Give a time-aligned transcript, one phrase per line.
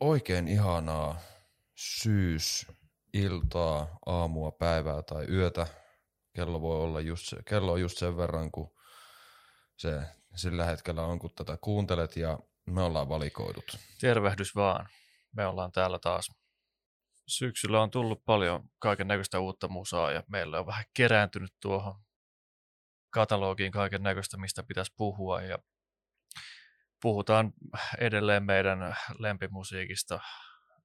[0.00, 1.18] oikein ihanaa
[1.74, 2.38] syysiltaa,
[4.06, 5.66] aamua, päivää tai yötä.
[6.32, 8.74] Kello voi olla just se, kello on just sen verran, kun
[9.76, 10.02] se
[10.36, 13.78] sillä hetkellä on, kun tätä kuuntelet ja me ollaan valikoidut.
[14.00, 14.88] Tervehdys vaan.
[15.36, 16.30] Me ollaan täällä taas.
[17.28, 21.94] Syksyllä on tullut paljon kaiken näköistä uutta musaa ja meillä on vähän kerääntynyt tuohon
[23.10, 25.58] katalogiin kaiken näköistä, mistä pitäisi puhua ja
[27.02, 27.52] puhutaan
[27.98, 30.20] edelleen meidän lempimusiikista.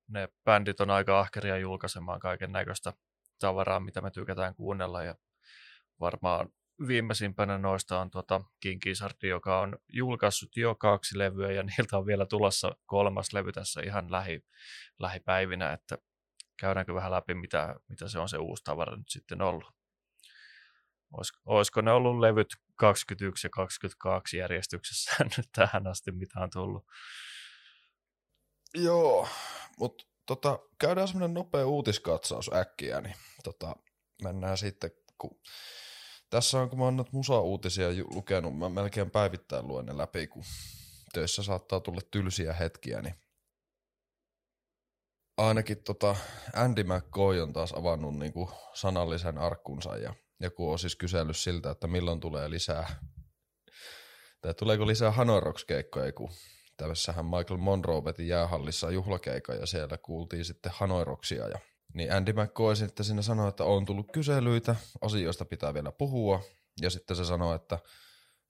[0.08, 2.94] Ne bändit on aika ahkeria julkaisemaan kaiken näköistä
[3.40, 5.16] tavaraa, mitä me tykätään kuunnella ja
[6.00, 6.50] varmaan
[6.88, 12.06] viimeisimpänä noista on tuota King Gizzard, joka on julkaissut jo kaksi levyä ja niiltä on
[12.06, 14.46] vielä tulossa kolmas levy tässä ihan lähi,
[15.00, 15.98] lähipäivinä, että
[16.60, 19.76] käydäänkö vähän läpi, mitä, mitä se on se uusi tavara nyt sitten ollut.
[21.12, 26.86] Olis, olisiko ne ollut levyt 21 ja 22 järjestyksessä nyt tähän asti, mitä on tullut?
[28.74, 29.28] Joo,
[29.80, 33.76] mutta tota, käydään semmoinen nopea uutiskatsaus äkkiä, niin tota,
[34.24, 35.40] mennään sitten, kun
[36.30, 40.44] tässä on, kun mä oon musa-uutisia lukenut, mä melkein päivittäin luen ne läpi, kun
[41.14, 43.16] töissä saattaa tulla tylsiä hetkiä, niin
[45.38, 46.16] ainakin tota
[46.54, 51.88] Andy McCoy on taas avannut niinku sanallisen arkkunsa ja joku on siis kysellyt siltä, että
[51.88, 52.96] milloin tulee lisää,
[54.42, 56.30] tai tuleeko lisää Hanoiroks-keikkoja, kun
[56.78, 61.60] tässähän Michael Monroe veti jäähallissa juhlakeikan ja siellä kuultiin sitten Hanoiroksia ja
[61.94, 66.42] niin Andy McCoy sitten siinä sanoi, että on tullut kyselyitä, asioista pitää vielä puhua.
[66.82, 67.80] Ja sitten se sanoi, että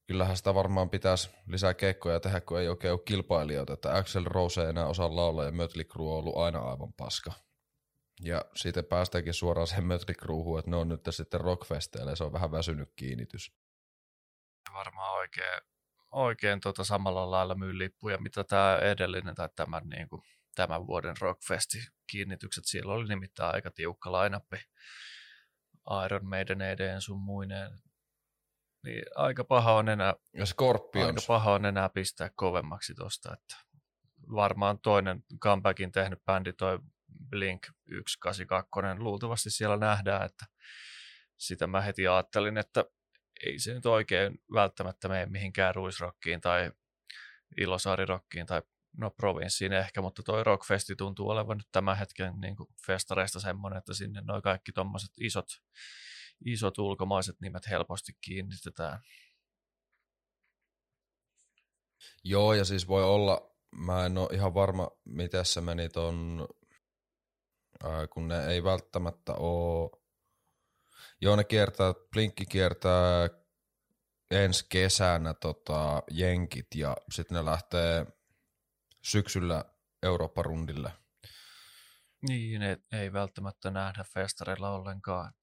[0.08, 3.74] kyllähän sitä varmaan pitäisi lisää keikkoja tehdä, kun ei oikein ole kilpailijoita.
[3.74, 7.34] Että Axel Rose ei enää osaa laulaa ja Mötley Crue on ollut aina aivan paska.
[8.22, 12.24] Ja siitä päästäänkin suoraan sen Mötley Cruehuun, että ne on nyt sitten rockfesteillä ja se
[12.24, 13.54] on vähän väsynyt kiinnitys.
[14.74, 15.62] Varmaan oikein,
[16.12, 20.22] oikein tota samalla lailla myy lippuja, mitä tämä edellinen tai tämän, niin kuin,
[20.56, 21.78] tämän vuoden rockfesti
[22.12, 22.64] kiinnitykset.
[22.66, 24.58] Siellä oli nimittäin aika tiukka lainappi
[26.06, 27.72] Iron Maiden edeen sun muineen.
[28.84, 31.08] Niin aika paha on enää, ja Scorpions.
[31.08, 33.56] aika paha on enää pistää kovemmaksi tosta, että
[34.36, 36.80] varmaan toinen comebackin tehnyt bändi toi
[37.30, 37.68] Blink
[38.08, 40.46] 182, luultavasti siellä nähdään, että
[41.38, 42.86] sitä mä heti ajattelin, että
[43.46, 46.72] ei se nyt oikein välttämättä mene mihinkään ruisrokkiin tai
[47.58, 48.62] ilosaarirokkiin tai
[48.98, 53.78] no provinssiin ehkä, mutta toi Rockfesti tuntuu olevan nyt tämän hetken niin kuin festareista semmoinen,
[53.78, 55.46] että sinne noin kaikki tuommoiset isot,
[56.46, 59.00] isot ulkomaiset nimet helposti kiinnitetään.
[62.24, 66.48] Joo, ja siis voi olla, mä en ole ihan varma, miten se meni ton,
[68.14, 69.92] kun ne ei välttämättä ole,
[71.22, 73.30] joo ne kiertää, Blinkki kiertää
[74.32, 78.06] ensi kesänä tota, jenkit ja sitten ne lähtee
[79.04, 79.66] syksyllä
[80.04, 80.92] Eurooppa-rundille.
[82.28, 85.34] Niin, ei, ei välttämättä nähdä festareilla ollenkaan.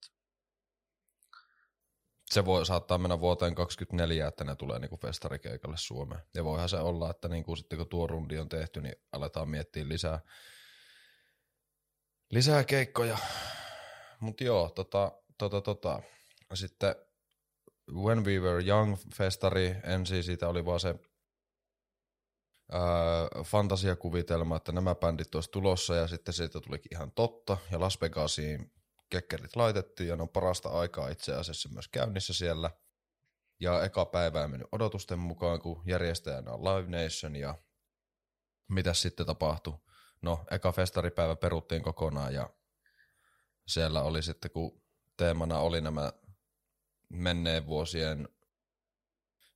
[2.31, 6.21] Se voi saattaa mennä vuoteen 2024, että ne tulee niinku festarikeikalle Suomeen.
[6.33, 9.87] Ja voihan se olla, että niinku sitten kun tuo rundi on tehty, niin aletaan miettiä
[9.87, 10.19] lisää,
[12.33, 13.17] lisää keikkoja.
[14.19, 16.01] Mutta joo, tota, tota, tota.
[16.53, 16.95] Sitten
[17.93, 20.89] When We Were Young festari, ensin siitä oli vaan se
[22.73, 28.01] äh, fantasiakuvitelma, että nämä bändit olisi tulossa ja sitten siitä tulikin ihan totta ja Las
[28.01, 28.71] Vegasiin
[29.09, 32.71] kekkerit laitettiin ja ne on parasta aikaa itse asiassa myös käynnissä siellä.
[33.59, 37.55] Ja eka päivä on mennyt odotusten mukaan, kun järjestäjänä on Live Nation ja
[38.67, 39.73] mitä sitten tapahtui?
[40.23, 42.49] No, eka festaripäivä peruttiin kokonaan ja
[43.67, 44.81] siellä oli sitten, kun
[45.17, 46.13] teemana oli nämä
[47.09, 48.29] menneen vuosien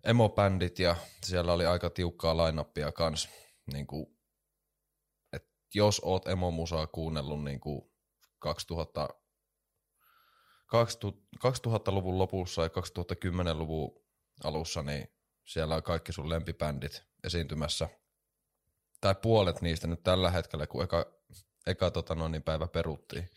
[0.03, 3.29] emobändit ja siellä oli aika tiukkaa lainappia kans.
[3.73, 4.17] Niin kuin,
[5.33, 7.91] et jos oot emomusaa kuunnellut niin kuin
[8.39, 9.09] 2000,
[11.37, 14.05] 2000-luvun lopussa ja 2010-luvun
[14.43, 15.07] alussa, niin
[15.45, 17.89] siellä on kaikki sun lempibändit esiintymässä.
[19.01, 21.05] Tai puolet niistä nyt tällä hetkellä, kun eka,
[21.67, 23.29] eka tota noin, niin päivä peruttiin.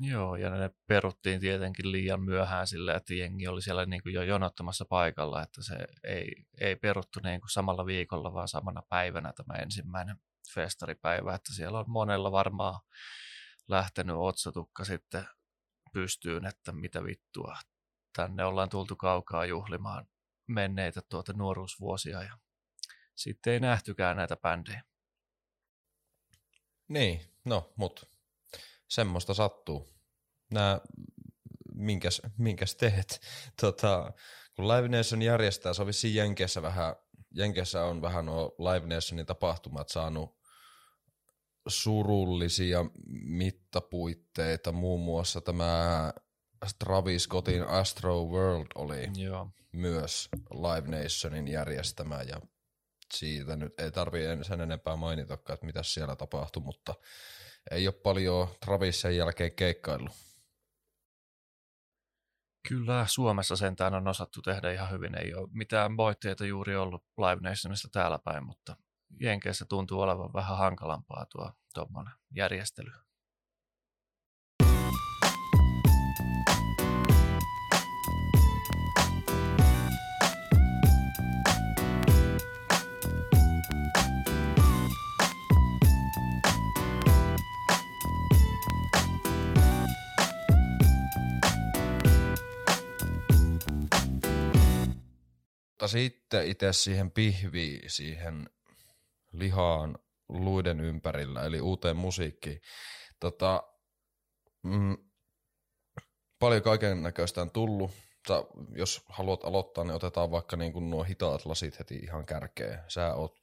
[0.00, 4.22] Joo, ja ne peruttiin tietenkin liian myöhään sille, että jengi oli siellä niin kuin jo
[4.22, 5.74] jonottamassa paikalla, että se
[6.04, 10.16] ei, ei peruttu niin kuin samalla viikolla, vaan samana päivänä tämä ensimmäinen
[10.54, 12.80] festaripäivä, että siellä on monella varmaan
[13.68, 15.24] lähtenyt otsatukka sitten
[15.92, 17.56] pystyyn, että mitä vittua,
[18.16, 20.06] tänne ollaan tultu kaukaa juhlimaan
[20.46, 22.38] menneitä tuota nuoruusvuosia ja
[23.20, 24.82] sitten ei nähtykään näitä bändejä.
[26.88, 28.06] Niin, no, mutta
[28.88, 29.88] semmoista sattuu.
[30.50, 30.80] Nää,
[31.74, 33.20] minkäs, minkäs teet?
[33.60, 34.12] Tota,
[34.54, 36.96] kun Live Nation järjestää, se on vissiin Jenkeissä vähän,
[37.34, 40.40] Jenkeissä on vähän nuo Live Nationin tapahtumat saanut
[41.68, 42.84] surullisia
[43.22, 44.72] mittapuitteita.
[44.72, 46.12] Muun muassa tämä
[46.78, 49.50] Travis Scottin Astro World oli Joo.
[49.72, 52.40] myös Live Nationin järjestämä ja
[53.14, 56.94] siitä nyt ei tarvii sen enempää mainitakaan, että mitä siellä tapahtui, mutta
[57.70, 60.12] ei ole paljon Travis sen jälkeen keikkaillut.
[62.68, 65.18] Kyllä Suomessa sentään on osattu tehdä ihan hyvin.
[65.18, 68.76] Ei ole mitään voitteita juuri ollut Live Nationista täällä päin, mutta
[69.20, 72.90] Jenkeissä tuntuu olevan vähän hankalampaa tuo tuommoinen järjestely.
[95.90, 98.50] Sitten itse siihen pihviin, siihen
[99.32, 99.98] lihaan
[100.28, 102.60] luiden ympärillä, eli uuteen musiikkiin.
[103.20, 103.62] Tota,
[104.62, 104.96] mm,
[106.38, 107.90] paljon kaiken näköistä on tullut.
[108.28, 108.34] Sä,
[108.76, 112.78] jos haluat aloittaa, niin otetaan vaikka niin kuin nuo hitaat lasit heti ihan kärkeen.
[112.88, 113.40] Sä oot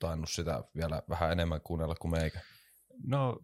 [0.00, 2.40] tainnut sitä vielä vähän enemmän kuunnella kuin meikä.
[3.06, 3.38] No,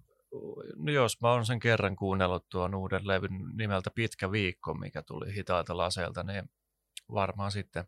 [0.76, 5.34] no jos mä oon sen kerran kuunnellut tuon uuden levyn nimeltä Pitkä viikko, mikä tuli
[5.34, 6.50] hitailta laseilta, niin
[7.12, 7.85] varmaan sitten.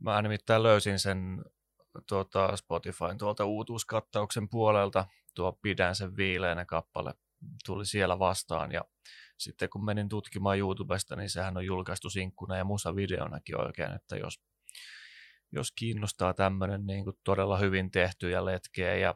[0.00, 1.44] Mä nimittäin löysin sen
[2.08, 5.06] tuota, Spotifyn tuolta uutuuskattauksen puolelta.
[5.34, 7.14] Tuo Pidän sen viileänä kappale
[7.66, 8.84] tuli siellä vastaan ja
[9.38, 14.40] sitten kun menin tutkimaan YouTubesta, niin sehän on julkaistu sinkkuna ja musavideonakin oikein, että jos,
[15.52, 19.14] jos kiinnostaa tämmöinen niin kuin todella hyvin tehty ja letkeä ja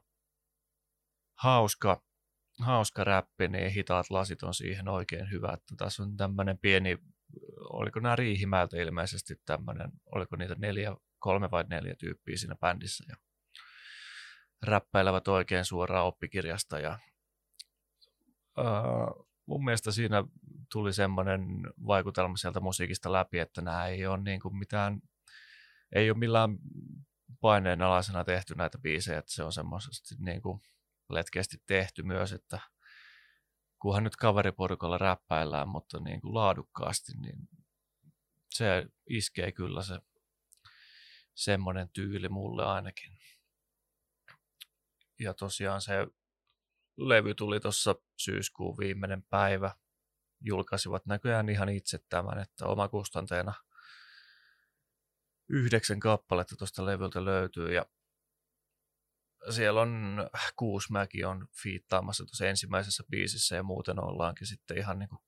[1.39, 2.03] hauska,
[2.61, 5.53] hauska räppi, niin hitaat lasit on siihen oikein hyvä.
[5.53, 6.99] Että tässä on tämmöinen pieni,
[7.61, 13.17] oliko nämä Riihimäeltä ilmeisesti tämmöinen, oliko niitä neljä, kolme vai neljä tyyppiä siinä bändissä ja
[14.63, 16.99] räppäilevät oikein suoraan oppikirjasta ja
[18.59, 20.25] uh, mun mielestä siinä
[20.73, 21.41] tuli semmoinen
[21.87, 25.01] vaikutelma sieltä musiikista läpi, että nämä ei ole niin kuin mitään,
[25.95, 26.59] ei ole millään
[27.41, 30.61] paineen alaisena tehty näitä biisejä, että se on semmoisesti niin kuin
[31.11, 32.61] letkeästi tehty myös, että
[33.79, 37.49] kunhan nyt kaveriporukalla räppäillään, mutta niin kuin laadukkaasti, niin
[38.51, 39.99] se iskee kyllä se
[41.35, 43.19] semmoinen tyyli mulle ainakin.
[45.19, 46.07] Ja tosiaan se
[46.97, 49.75] levy tuli tuossa syyskuun viimeinen päivä.
[50.41, 53.55] Julkaisivat näköjään ihan itse tämän, että omakustanteena
[55.49, 57.87] yhdeksän kappaletta tuosta levyltä löytyy ja
[59.51, 60.17] siellä on
[60.57, 65.21] Kuusmäki on fiittaamassa tuossa ensimmäisessä biisissä ja muuten ollaankin sitten ihan niin kuin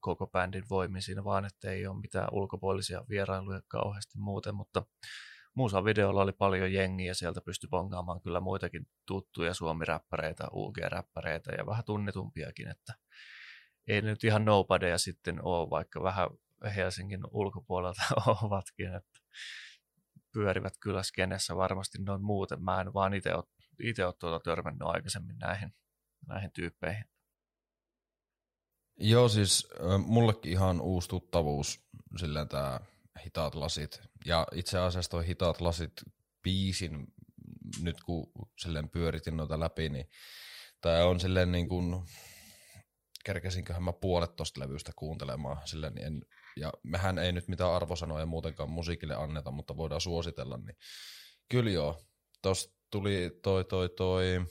[0.00, 6.22] koko bändin voimin siinä vaan, että ei ole mitään ulkopuolisia vierailuja kauheasti muuten, mutta videolla
[6.22, 12.94] oli paljon jengiä sieltä pystyi bongaamaan kyllä muitakin tuttuja suomiräppäreitä, UG-räppäreitä ja vähän tunnetumpiakin, että
[13.88, 16.28] ei nyt ihan nobodyja sitten ole, vaikka vähän
[16.76, 18.02] Helsingin ulkopuolelta
[18.44, 19.20] ovatkin, että
[20.32, 22.64] pyörivät kyllä skenessä varmasti noin muuten.
[22.64, 23.44] Mä en vaan itse ole,
[23.82, 25.74] itse ole tuota törmännyt aikaisemmin näihin,
[26.28, 27.04] näihin tyyppeihin.
[28.96, 29.68] Joo, siis
[30.06, 31.80] mullekin ihan uusi tuttavuus,
[32.16, 32.80] sillä tämä
[33.24, 34.00] hitaat lasit.
[34.24, 35.92] Ja itse asiassa toi hitaat lasit
[36.42, 37.06] biisin,
[37.82, 40.08] nyt kun silleen pyöritin noita läpi, niin
[40.80, 42.04] tämä on silleen niin kuin,
[43.24, 46.22] kerkesinköhän mä puolet tosta levystä kuuntelemaan silleen, en,
[46.56, 50.76] ja mehän ei nyt mitään arvosanoja muutenkaan musiikille anneta, mutta voidaan suositella, niin
[51.50, 52.02] kyllä joo,
[52.42, 54.46] tosta tuli toi toi toi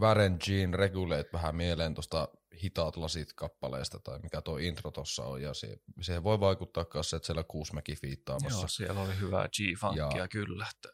[0.00, 2.28] Varen Jean Regulate vähän mieleen tuosta
[2.62, 7.14] hitaat lasit kappaleesta tai mikä tuo intro tuossa on ja se, siihen voi vaikuttaa myös
[7.14, 8.58] että siellä Kuusmäki fiittaamassa.
[8.58, 10.88] Joo, siellä oli hyvää G-funkia ja, kyllä, että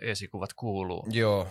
[0.00, 1.06] esikuvat kuuluu.
[1.10, 1.48] Joo.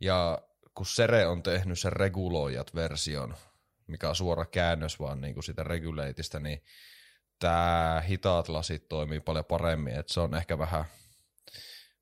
[0.00, 0.38] Ja
[0.74, 3.34] kun Sere on tehnyt sen reguloijat version,
[3.86, 6.64] mikä on suora käännös vaan niin kuin sitä regulateista, niin
[7.38, 10.84] tämä hitaat lasit toimii paljon paremmin, että se on ehkä vähän,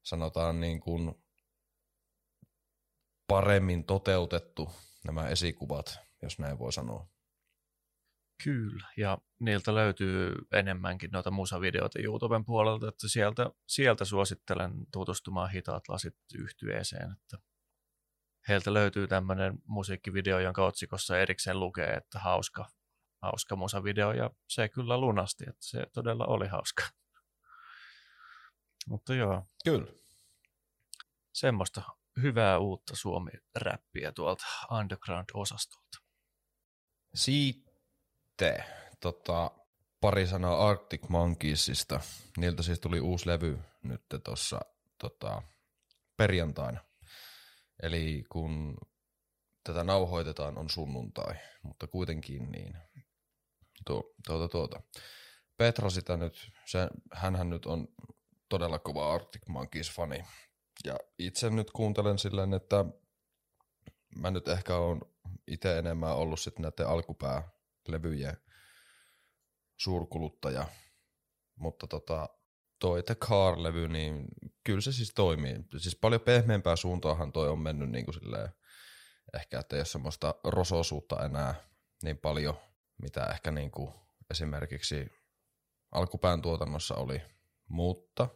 [0.06, 1.14] sanotaan niin kuin
[3.26, 4.70] paremmin toteutettu
[5.04, 7.08] nämä esikuvat, jos näin voi sanoa.
[8.44, 15.88] Kyllä, ja niiltä löytyy enemmänkin noita musavideoita YouTuben puolelta, että sieltä, sieltä suosittelen tutustumaan hitaat
[15.88, 17.38] lasit yhtyeeseen, että
[18.48, 22.66] heiltä löytyy tämmöinen musiikkivideo, jonka otsikossa erikseen lukee, että hauska,
[23.22, 26.82] hauska musavideo, ja se kyllä lunasti, että se todella oli hauska.
[28.86, 29.42] Mutta joo.
[29.64, 29.92] Kyllä.
[31.32, 31.82] Semmoista
[32.22, 35.98] hyvää uutta Suomi-räppiä tuolta underground-osastolta.
[37.14, 38.64] Sitten
[39.00, 39.50] tota,
[40.00, 42.00] pari sanaa Arctic Monkeysista.
[42.36, 44.60] Niiltä siis tuli uusi levy nyt tuossa
[44.98, 45.42] tota,
[46.16, 46.80] perjantaina.
[47.82, 48.76] Eli kun
[49.64, 52.76] tätä nauhoitetaan on sunnuntai, mutta kuitenkin niin.
[53.86, 54.82] Tuo, tuota, tuota.
[55.56, 57.88] Petra sitä nyt, se, hänhän nyt on
[58.48, 60.24] todella kova Arctic Monkeys-fani.
[60.84, 62.84] Ja itse nyt kuuntelen silleen, että
[64.16, 65.00] mä nyt ehkä on
[65.46, 68.36] itse enemmän ollut sitten näiden alkupäälevyjen
[69.76, 70.66] suurkuluttaja.
[71.56, 72.28] Mutta tota,
[72.78, 74.24] toi The Car-levy, niin
[74.64, 75.56] kyllä se siis toimii.
[75.76, 78.48] Siis paljon pehmeämpää suuntaahan toi on mennyt niin kuin silleen,
[79.34, 81.54] ehkä että ei ole semmoista rososuutta enää
[82.02, 82.58] niin paljon,
[83.02, 83.94] mitä ehkä niin kuin
[84.30, 85.10] esimerkiksi
[85.92, 87.22] alkupään tuotannossa oli.
[87.68, 88.28] Mutta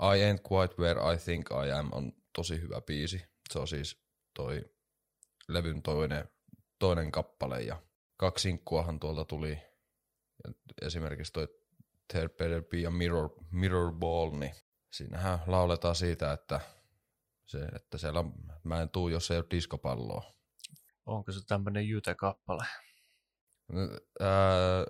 [0.00, 3.24] I Ain't Quite Where I Think I Am on tosi hyvä biisi.
[3.50, 4.02] Se on siis
[4.34, 4.64] toi
[5.48, 6.28] levyn toinen,
[6.78, 7.82] toinen kappale ja
[8.16, 9.58] kaksi sinkkuahan tuolta tuli.
[10.82, 11.48] Esimerkiksi toi
[12.12, 14.54] There Better Be a Mirror, mirror Ball, niin
[14.92, 16.60] siinähän lauletaan siitä, että,
[17.46, 18.32] se, että siellä on,
[18.64, 20.34] mä en tuu, jos ei ole diskopalloa.
[21.06, 22.64] Onko se tämmöinen jyte-kappale?
[24.20, 24.86] Ää,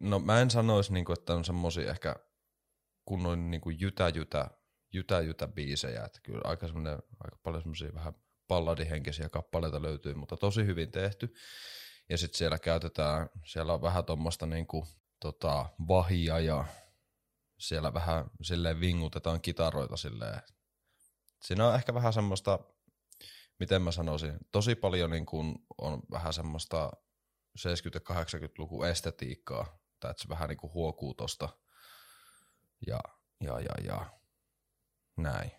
[0.00, 2.16] no mä en sanoisi, niin kuin, että on semmoisia ehkä
[3.06, 4.50] kunnon niin kuin jytä, jytä,
[4.92, 6.66] jytä, jytä biisejä, että kyllä aika,
[7.24, 8.14] aika paljon semmoisia vähän
[8.48, 11.34] palladihenkisiä kappaleita löytyy, mutta tosi hyvin tehty.
[12.08, 14.86] Ja sitten siellä käytetään, siellä on vähän tuommoista niinku,
[15.20, 16.64] tota, vahia ja
[17.58, 20.40] siellä vähän silleen vingutetaan kitaroita silleen.
[21.42, 22.58] Siinä on ehkä vähän semmoista,
[23.58, 26.92] miten mä sanoisin, tosi paljon niin kuin on vähän semmoista
[27.58, 31.48] 70-80-luku estetiikkaa, tai että se vähän niin kuin huokuu tosta.
[32.86, 33.00] Ja,
[33.40, 34.06] ja, ja, ja,
[35.16, 35.50] näin.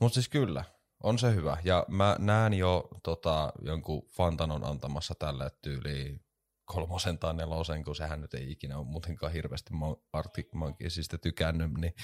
[0.00, 0.64] Mutta siis kyllä,
[1.02, 1.56] on se hyvä.
[1.64, 6.24] Ja mä näen jo tota, jonkun Fantanon antamassa tälle tyyliin
[6.64, 9.70] kolmosen tai nelosen, kun sehän nyt ei ikinä ole muutenkaan hirveästi
[10.12, 11.94] Arctic Monkeysista tykännyt, niin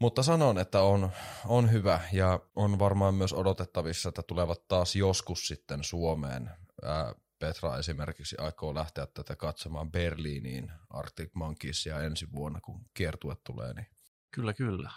[0.00, 1.10] mutta sanon, että on,
[1.46, 6.50] on hyvä ja on varmaan myös odotettavissa, että tulevat taas joskus sitten Suomeen.
[6.82, 7.14] Ää,
[7.44, 13.74] Petra esimerkiksi aikoo lähteä tätä katsomaan Berliiniin Arctic Monkeysia ensi vuonna, kun kiertue tulee.
[13.74, 13.86] Niin.
[14.30, 14.90] Kyllä, kyllä.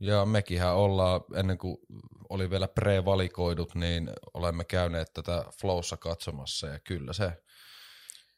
[0.00, 1.78] Ja mekinhän ollaan, ennen kuin
[2.28, 7.42] oli vielä pre-valikoidut, niin olemme käyneet tätä Flowssa katsomassa ja kyllä se,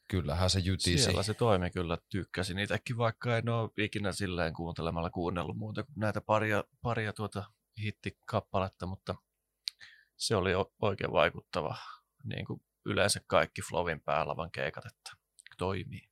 [0.07, 0.97] kyllähän se jytisi.
[0.97, 5.99] Siellä se toimi kyllä, tykkäsin itsekin, vaikka en ole ikinä silleen kuuntelemalla kuunnellut muuta kuin
[5.99, 7.43] näitä paria, paria tuota
[7.83, 9.15] hittikappaletta, mutta
[10.17, 11.77] se oli oikein vaikuttava,
[12.25, 15.11] niin kuin yleensä kaikki Flowin päälavan keikat, että
[15.57, 16.09] toimii.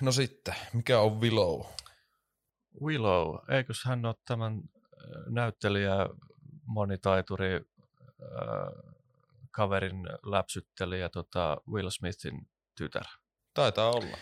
[0.00, 1.66] No sitten, mikä on Willow?
[2.82, 4.62] Willow, eikös hän ole tämän
[5.26, 5.96] näyttelijä,
[6.64, 8.94] monitaituri, äh,
[9.50, 13.04] kaverin läpsyttelijä tota Will Smithin tytär?
[13.54, 14.16] Taitaa olla.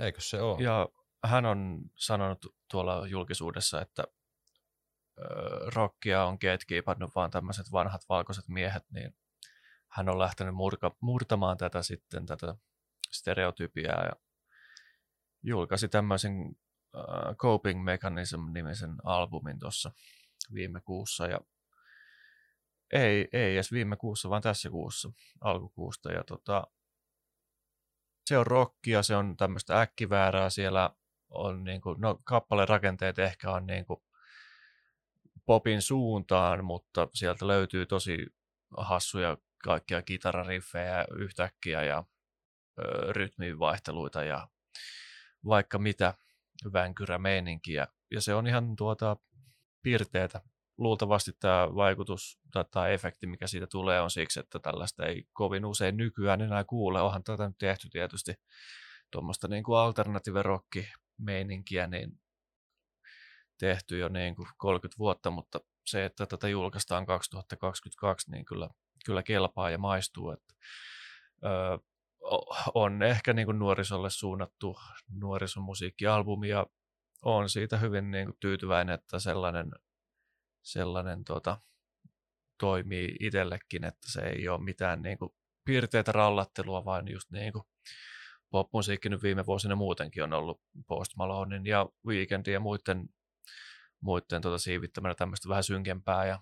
[0.00, 0.62] Eikö se ole?
[0.62, 0.88] Ja
[1.26, 4.04] hän on sanonut tuolla julkisuudessa, että
[5.74, 9.16] rockia on gatekeepannut vaan tämmöiset vanhat valkoiset miehet, niin
[9.88, 12.54] hän on lähtenyt murka, murtamaan tätä sitten, tätä
[13.10, 14.12] stereotypiaa ja
[15.42, 16.32] julkaisi tämmöisen
[16.94, 19.92] uh, Coping Mechanism-nimisen albumin tuossa
[20.54, 21.40] viime kuussa ja
[22.92, 26.12] ei, ei edes viime kuussa, vaan tässä kuussa, alkukuusta.
[26.12, 26.66] Ja tota,
[28.26, 30.90] se on rockia, se on tämmöistä äkkiväärää, siellä
[31.30, 34.00] on niin kuin, no kappaleen rakenteet ehkä on niin kuin
[35.46, 38.26] popin suuntaan, mutta sieltä löytyy tosi
[38.76, 42.04] hassuja kaikkia kitarariffejä yhtäkkiä ja
[42.78, 44.48] ö, rytminvaihteluita ja
[45.44, 46.14] vaikka mitä
[47.18, 47.86] meininkiä.
[48.10, 49.16] Ja se on ihan tuota
[49.82, 50.40] piirteitä.
[50.78, 55.64] Luultavasti tämä vaikutus tai tämä efekti, mikä siitä tulee, on siksi, että tällaista ei kovin
[55.64, 57.00] usein nykyään enää kuule.
[57.00, 58.34] Onhan tätä nyt tehty tietysti
[59.10, 60.42] tuommoista niin kuin alternative
[61.18, 62.20] meininkiä niin
[63.58, 68.68] tehty jo niin kuin 30 vuotta, mutta se, että tätä julkaistaan 2022, niin kyllä,
[69.04, 70.30] kyllä kelpaa ja maistuu.
[70.30, 70.54] Että,
[71.44, 71.78] öö,
[72.74, 74.76] on ehkä niin kuin nuorisolle suunnattu
[75.20, 76.66] nuorisomusiikkialbumi ja
[77.22, 79.70] on siitä hyvin niin kuin tyytyväinen, että sellainen,
[80.62, 81.60] sellainen tota,
[82.58, 85.30] toimii itsellekin, että se ei ole mitään niin kuin
[85.64, 87.64] piirteitä rallattelua, vaan just niin kuin
[88.56, 93.08] popmusiikki nyt viime vuosina muutenkin on ollut Post Malonein ja Weekendin ja muiden,
[94.00, 96.40] muiden tota siivittämänä tämmöistä vähän synkempää ja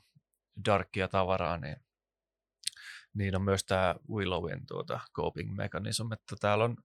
[0.65, 1.77] darkia tavaraa, niin
[3.15, 6.77] niin on myös tämä Willowin tuota, coping mechanism, että täällä on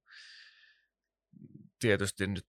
[1.79, 2.47] tietysti nyt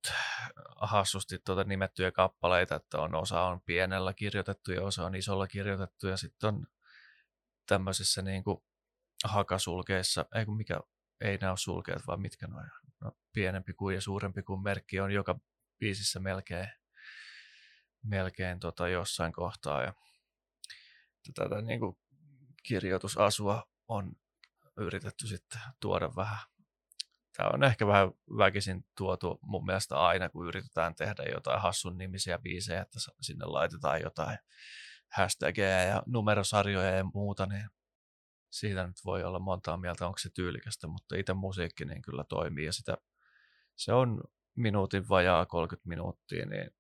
[0.81, 6.07] hassusti tuota nimettyjä kappaleita, että on osa on pienellä kirjoitettu ja osa on isolla kirjoitettu
[6.07, 6.67] ja sitten on
[7.67, 8.59] tämmöisissä niin kuin
[9.25, 10.81] hakasulkeissa, ei kun mikä
[11.21, 12.71] ei nämä ole sulkeet, vaan mitkä noin.
[13.01, 15.41] No, pienempi kuin ja suurempi kuin merkki on joka
[15.79, 16.69] biisissä melkein,
[18.05, 19.83] melkein tota jossain kohtaa.
[19.83, 19.95] Ja
[21.35, 21.97] tätä niin kuin
[22.63, 24.13] kirjoitusasua on
[24.77, 26.39] yritetty sitten tuoda vähän.
[27.37, 32.39] Tämä on ehkä vähän väkisin tuotu mun mielestä aina, kun yritetään tehdä jotain hassun nimisiä
[32.39, 34.39] biisejä, että sinne laitetaan jotain
[35.13, 37.69] hashtageja ja numerosarjoja ja muuta, niin
[38.51, 42.65] siitä nyt voi olla montaa mieltä, onko se tyylikästä, mutta itse musiikki niin kyllä toimii
[42.65, 42.97] ja sitä,
[43.77, 44.21] se on
[44.57, 46.71] minuutin vajaa 30 minuuttia, niin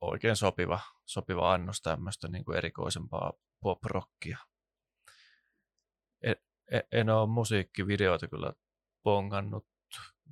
[0.00, 4.38] oikein sopiva, sopiva annos tämmöistä niin kuin erikoisempaa pop-rockia.
[6.22, 6.36] En,
[6.72, 8.52] e, en ole musiikkivideoita kyllä
[9.02, 9.66] pongannut,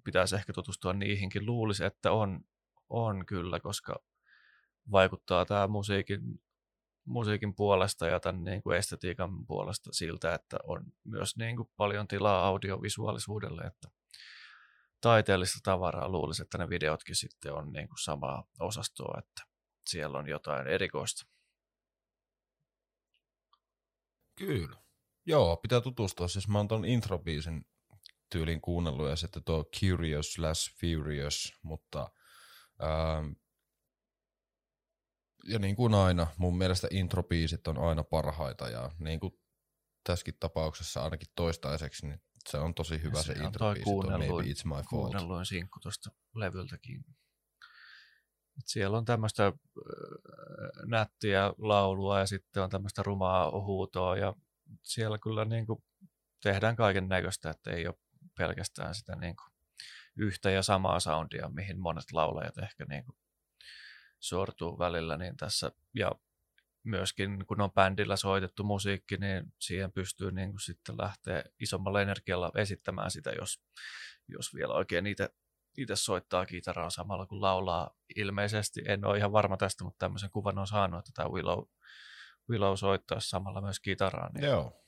[0.04, 1.46] pitäisi ehkä tutustua niihinkin.
[1.46, 2.40] Luulisi, että on,
[2.88, 4.04] on kyllä, koska
[4.90, 6.20] vaikuttaa tämä musiikin
[7.04, 12.08] musiikin puolesta ja tämän niin kuin estetiikan puolesta siltä, että on myös niin kuin paljon
[12.08, 13.88] tilaa audiovisuaalisuudelle, että
[15.00, 19.42] taiteellista tavaraa luulisi, että ne videotkin sitten on niin kuin samaa osastoa, että
[19.86, 21.26] siellä on jotain erikoista.
[24.38, 24.76] Kyllä.
[25.26, 26.28] Joo, pitää tutustua.
[26.28, 27.66] Siis mä oon ton introbiisin
[28.30, 32.10] tyylin kuunnellut ja sitten tuo Curious slash Furious, mutta
[32.82, 33.32] ähm,
[35.44, 39.38] ja niin kuin aina, mun mielestä introbiisit on aina parhaita ja niin kuin
[40.04, 44.70] tässäkin tapauksessa ainakin toistaiseksi, niin se on tosi hyvä se, se introbiisi, Maybe It's My
[44.70, 44.86] Fault.
[44.86, 47.04] Kuunnelluin sinkku tuosta levyltäkin.
[48.58, 49.52] Et siellä on tämmöistä äh,
[50.86, 54.34] nättiä laulua ja sitten on tämmöistä rumaa huutoa ja
[54.82, 55.84] siellä kyllä niin kuin
[56.42, 57.94] tehdään kaiken näköistä, että ei ole
[58.38, 59.52] pelkästään sitä niin kuin
[60.16, 63.16] yhtä ja samaa soundia, mihin monet laulajat ehkä niin kuin
[64.22, 66.12] sortuu välillä, niin tässä, ja
[66.84, 72.52] myöskin kun on bändillä soitettu musiikki, niin siihen pystyy niin kuin sitten lähteä isommalla energialla
[72.56, 73.62] esittämään sitä, jos,
[74.28, 75.28] jos vielä oikein itse,
[75.76, 77.96] itse soittaa kitaraa samalla kuin laulaa.
[78.16, 81.64] Ilmeisesti, en ole ihan varma tästä, mutta tämmöisen kuvan on saanut, että tämä Willow,
[82.50, 84.30] Willow soittaa samalla myös kitaraa.
[84.32, 84.78] Niin Joo.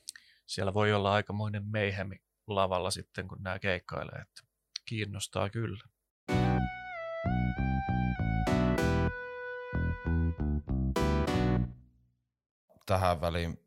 [0.45, 4.41] Siellä voi olla aikamoinen meihemi lavalla sitten, kun nämä keikkailee, että
[4.85, 5.94] kiinnostaa kyllä.
[12.85, 13.59] Tähän väliin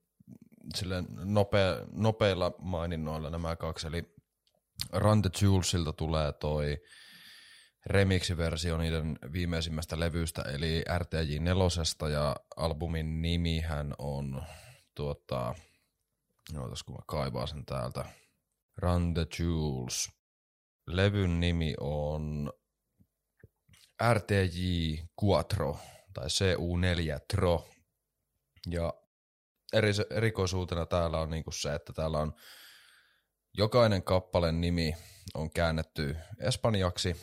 [0.74, 4.14] sille nopea, nopeilla maininnoilla nämä kaksi, eli
[4.92, 6.83] Run the Julesilta tulee toi
[7.87, 14.42] remixiversio niiden viimeisimmästä levystä, eli RTJ 4, ja albumin nimihän on
[14.94, 15.54] tuota,
[16.59, 18.04] ootas kun mä kaivaa sen täältä,
[18.76, 20.11] Run the Jules.
[20.87, 22.52] Levyn nimi on
[24.12, 25.78] RTJ Quattro,
[26.14, 27.68] tai CU4 Tro,
[28.70, 28.94] ja
[29.72, 32.35] eri, erikoisuutena täällä on niinku se, että täällä on
[33.54, 34.94] jokainen kappaleen nimi
[35.35, 37.16] on käännetty espanjaksi.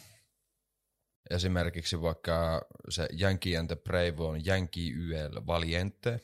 [1.29, 6.19] Esimerkiksi vaikka se Yankee and the Brave on Yankee YL Valiente.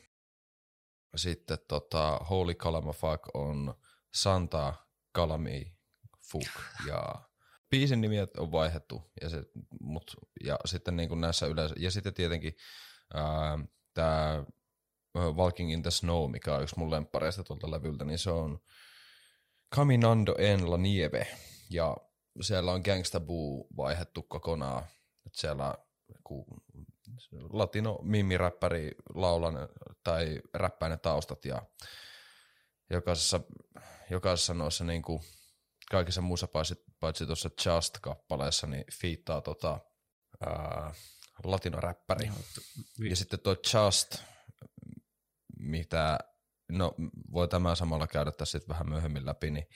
[1.16, 2.54] Sitten tota, Holy
[2.94, 3.74] Fuck on
[4.14, 4.74] Santa
[5.16, 5.76] Calami
[6.30, 6.50] Fuck.
[6.86, 7.14] Ja
[7.70, 9.12] biisin nimiä on vaihdettu.
[9.20, 9.42] Ja, se,
[9.80, 11.74] mut, ja sitten niin näissä yleensä.
[11.78, 12.56] Ja sitten tietenkin
[13.94, 14.44] tämä
[15.14, 18.58] Walking in the Snow, mikä on yksi mun lemppareista tuolta levyltä, niin se on
[19.74, 21.26] Caminando en la Nieve.
[21.70, 21.96] Ja
[22.40, 24.84] siellä on Gangsta Boo vaihettu kokonaan.
[25.26, 25.74] Et siellä
[26.24, 26.46] ku,
[27.50, 29.54] latino mimmi-räppäri laulan
[30.04, 31.62] tai räppäinen taustat ja
[32.90, 33.40] jokaisessa,
[34.10, 35.22] jokaisessa noissa niin kuin,
[35.90, 39.80] kaikissa muissa paitsi, paitsi tuossa Just-kappaleessa niin fiittaa tota,
[40.40, 40.94] ää,
[41.44, 42.30] latinoräppäri.
[43.10, 44.31] Ja sitten tuo Just
[45.62, 46.18] mitä,
[46.68, 46.94] no
[47.32, 49.66] voi tämä samalla käydä tässä sitten vähän myöhemmin läpi, niin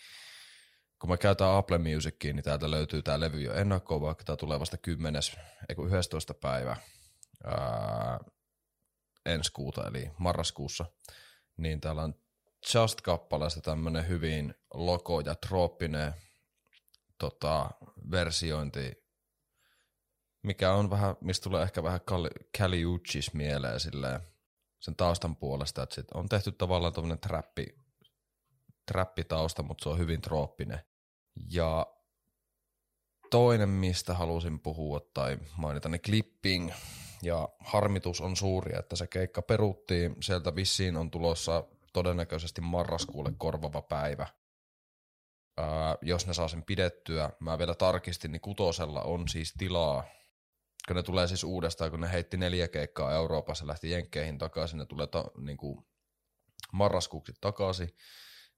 [0.99, 4.61] kun me käytetään Apple Musiciin, niin täältä löytyy tämä levy jo ennakkoon, vaikka tämä tulee
[4.61, 5.23] vasta 10.
[5.69, 6.35] ei 11.
[6.35, 6.77] päivä
[7.45, 8.19] ää,
[9.27, 10.85] ensi kuuta, eli marraskuussa,
[11.57, 12.15] niin täällä on
[12.75, 16.15] Just-kappaleesta tämmöinen hyvin logo ja trooppinen
[17.19, 17.71] tota,
[18.11, 19.07] versiointi,
[20.43, 22.01] mikä on vähän, mistä tulee ehkä vähän
[22.59, 24.21] Kali Uchis mieleen silleen,
[24.87, 27.67] sen taustan puolesta, että sit on tehty tavallaan tuommoinen trappi,
[28.87, 30.81] trappitausta, mutta se on hyvin trooppinen.
[31.51, 31.87] Ja
[33.31, 36.71] toinen, mistä halusin puhua tai mainita, niin clipping.
[37.23, 40.17] Ja harmitus on suuri, että se keikka peruttiin.
[40.21, 44.27] Sieltä vissiin on tulossa todennäköisesti marraskuulle korvava päivä.
[45.57, 50.05] Ää, jos ne saa sen pidettyä, mä vielä tarkistin, niin kutosella on siis tilaa
[50.87, 54.87] kun ne tulee siis uudestaan, kun ne heitti neljä keikkaa Euroopassa, lähti Jenkkeihin takaisin, ne
[54.87, 55.87] tulee ta, niin kuin
[56.73, 57.91] marraskuuksi takaisin,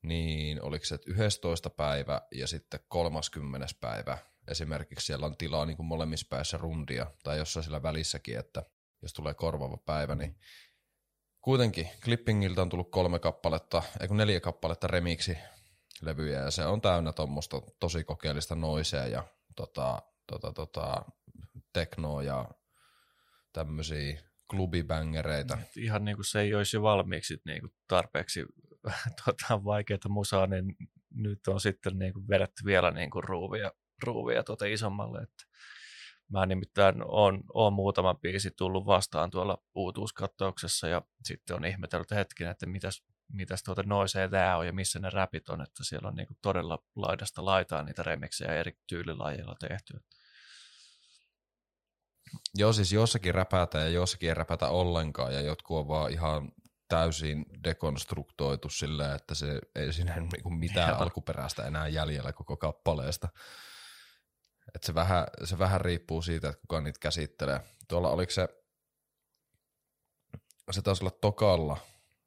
[0.02, 1.70] niin oliko se että 11.
[1.70, 3.66] päivä ja sitten 30.
[3.80, 8.62] päivä esimerkiksi siellä on tilaa niin kuin molemmissa päissä rundia tai jossain siellä välissäkin, että
[9.02, 10.38] jos tulee korvaava päivä, niin
[11.40, 15.38] kuitenkin Clippingiltä on tullut kolme kappaletta, eikö neljä kappaletta remiksi
[16.02, 19.24] levyjä ja se on täynnä tuommoista tosi kokeellista noisea ja
[19.56, 21.04] tota, tota, tota,
[21.72, 22.48] teknoa ja
[23.52, 25.58] tämmöisiä klubibängereitä.
[25.76, 28.46] Ihan niin kuin se ei olisi jo valmiiksi niin kuin tarpeeksi
[29.24, 30.76] tuota, vaikeaa musaa, niin
[31.14, 33.72] nyt on sitten niin kuin vedetty vielä niin kuin ruuvia,
[34.04, 35.22] ruuvia tuota isommalle.
[35.22, 35.44] Että
[36.28, 42.50] mä nimittäin on, on muutaman biisi tullut vastaan tuolla uutuuskattauksessa ja sitten on ihmetellyt hetken,
[42.50, 46.14] että mitäs, mitäs tuota noisee tämä on ja missä ne räpit on, että siellä on
[46.14, 50.00] niin kuin todella laidasta laitaan niitä remiksejä eri tyylilajeilla tehty.
[52.54, 56.52] Joo, siis jossakin räpätä ja jossakin ei räpätä ollenkaan ja jotkut on vaan ihan
[56.88, 60.98] täysin dekonstruktoitu silleen, että se ei siinä niinku mitään Joo.
[60.98, 63.28] alkuperäistä enää jäljellä koko kappaleesta.
[64.74, 67.60] Et se, vähän, se vähän riippuu siitä, että kuka niitä käsittelee.
[67.88, 68.48] Tuolla oliko se,
[70.70, 71.76] se taisi olla Tokalla,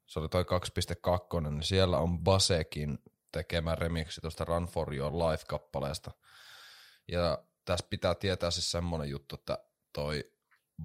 [0.06, 2.98] se oli toi 2.2, niin siellä on Basekin
[3.32, 6.10] tekemä remiksi tuosta Run for Your Life-kappaleesta.
[7.08, 9.58] Ja tässä pitää tietää siis semmoinen juttu, että
[9.92, 10.32] toi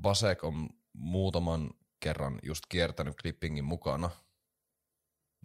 [0.02, 4.10] Basek on muutaman kerran just kiertänyt clippingin mukana.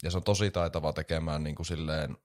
[0.02, 2.16] Ja se on tosi taitava tekemään niin kuin silleen,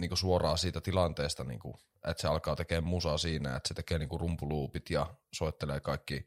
[0.00, 1.74] niin kuin suoraan siitä tilanteesta, niin kuin,
[2.06, 6.26] että se alkaa tekemään musaa siinä, että se tekee niin kuin rumpuluupit ja soittelee kaikki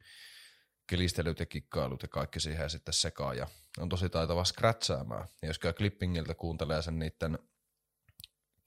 [0.88, 3.38] kilistelyt ja kikkailut ja kaikki siihen sitten sekaan.
[3.38, 5.28] Ja on tosi taitava scratchaamaan.
[5.41, 7.39] Ja jos käy clippingiltä kuuntelee sen niiden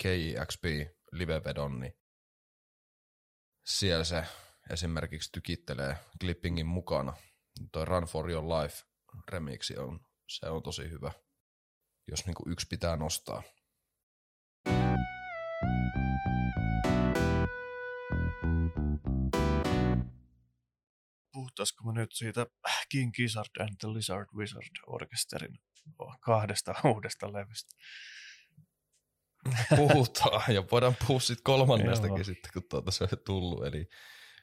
[0.03, 0.65] KXP
[1.13, 1.99] livevedon, niin
[3.67, 4.25] siellä se
[4.71, 7.13] esimerkiksi tykittelee clippingin mukana.
[7.73, 8.85] Toi Run for Your Life
[9.29, 11.13] remixi on, se on tosi hyvä,
[12.11, 13.43] jos niinku yksi pitää nostaa.
[21.33, 22.47] Puhutaisiko me nyt siitä
[22.89, 25.59] King Gizzard and the Lizard Wizard orkesterin
[26.21, 27.77] kahdesta uudesta levystä?
[29.77, 33.67] Puhutaan, ja voidaan puhua sitten kolmannestakin sitten, kun tuota se on tullut.
[33.67, 33.89] Eli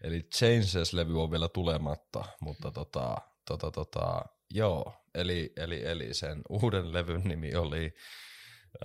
[0.04, 6.94] Eli Changes-levy on vielä tulematta, mutta tota, tota, tota, joo, eli, eli, eli sen uuden
[6.94, 7.94] levyn nimi oli,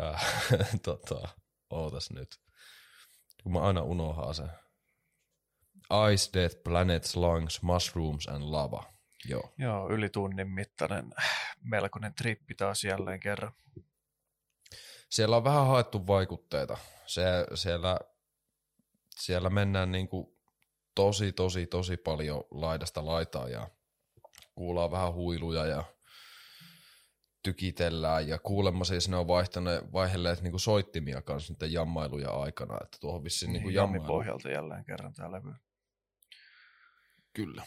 [0.00, 0.26] äh,
[0.82, 1.28] tota,
[1.70, 2.28] ootas nyt,
[3.42, 4.50] kun mä aina unohan sen.
[6.12, 8.84] Ice, Death, Planets, Lungs, Mushrooms and Lava.
[9.24, 9.54] Joo.
[9.58, 11.10] Joo, yli tunnin mittainen
[11.60, 13.52] melkoinen trippi taas jälleen kerran.
[15.10, 16.78] Siellä on vähän haettu vaikutteita.
[17.06, 17.22] Se,
[17.54, 17.98] siellä,
[19.10, 20.37] siellä mennään niinku
[20.98, 23.70] tosi, tosi, tosi paljon laidasta laitaa ja
[24.54, 25.84] kuullaan vähän huiluja ja
[27.42, 32.98] tykitellään ja kuulemma siis ne on vaihtaneet, vaihdelleet niinku soittimia kanssa niiden jammailuja aikana, että
[33.00, 34.06] tuohon vissiin niinku niin, jammailu...
[34.06, 35.54] pohjalta jälleen kerran tämä levy.
[37.32, 37.66] Kyllä.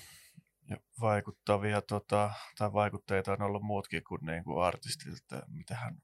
[0.69, 5.97] Ja vaikuttavia tota, tai vaikutteita on ollut muutkin kuin, niin kuin artistit, että mitähän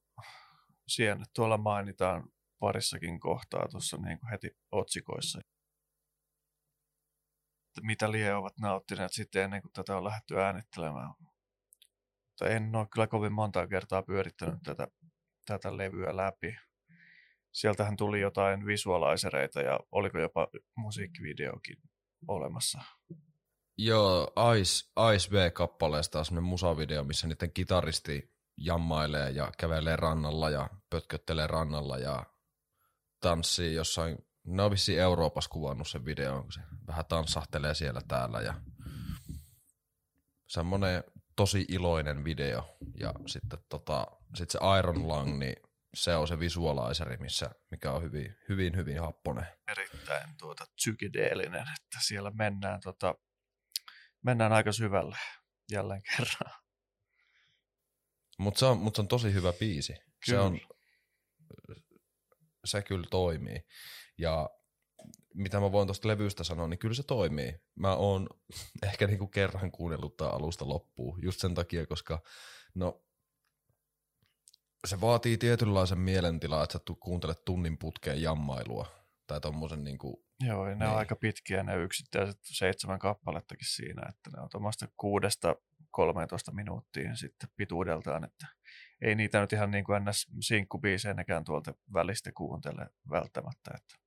[0.88, 5.42] sienet tuolla mainitaan parissakin kohtaa tuossa niin heti otsikoissa
[7.82, 11.10] mitä lie ovat nauttineet sitten ennen kuin tätä on lähdetty äänittelemään.
[11.20, 14.88] Mutta en ole kyllä kovin monta kertaa pyörittänyt tätä,
[15.46, 16.58] tätä levyä läpi.
[17.52, 21.78] Sieltähän tuli jotain visualisereita ja oliko jopa musiikkivideokin
[22.28, 22.82] olemassa.
[23.78, 24.86] Joo, Ice,
[25.16, 31.98] Ice V-kappaleesta on sellainen musavideo, missä niiden kitaristi jammailee ja kävelee rannalla ja pötköttelee rannalla
[31.98, 32.26] ja
[33.22, 38.42] tanssii jossain ne on vissiin Euroopassa kuvannut sen videon, kun se vähän tanssahtelee siellä täällä
[38.42, 38.54] ja
[40.48, 41.04] semmoinen
[41.36, 42.78] tosi iloinen video.
[43.00, 45.56] Ja sitten tota, sit se Iron Lung, niin
[45.94, 49.46] se on se visualiseri, missä, mikä on hyvin, hyvin, hyvin happonen.
[49.68, 53.16] Erittäin tuota, psykedeellinen, että siellä mennään, tota,
[54.22, 55.18] mennään aika syvälle
[55.72, 56.54] jälleen kerran.
[58.38, 59.94] Mutta se, on, mut se on tosi hyvä biisi.
[59.94, 60.10] Kyllä.
[60.26, 60.60] Se, on,
[62.66, 63.66] se kyllä toimii.
[64.18, 64.50] Ja
[65.34, 67.56] mitä mä voin tuosta levystä sanoa, niin kyllä se toimii.
[67.76, 68.30] Mä oon
[68.88, 72.22] ehkä niinku kerran kuunnellut tää alusta loppuun, just sen takia, koska
[72.76, 73.02] no,
[74.86, 78.88] se vaatii tietynlaisen mielentilaa, että sä kuuntelet tunnin putkeen jammailua.
[79.28, 80.92] Tai tommosen niinku, Joo, ja ne niin.
[80.92, 85.56] on aika pitkiä ne yksittäiset seitsemän kappalettakin siinä, että ne on tuommoista kuudesta
[85.92, 88.48] 13 minuuttia sitten pituudeltaan, että
[89.02, 94.07] ei niitä nyt ihan niin kuin ennäs sinkkubiiseinäkään tuolta välistä kuuntele välttämättä, että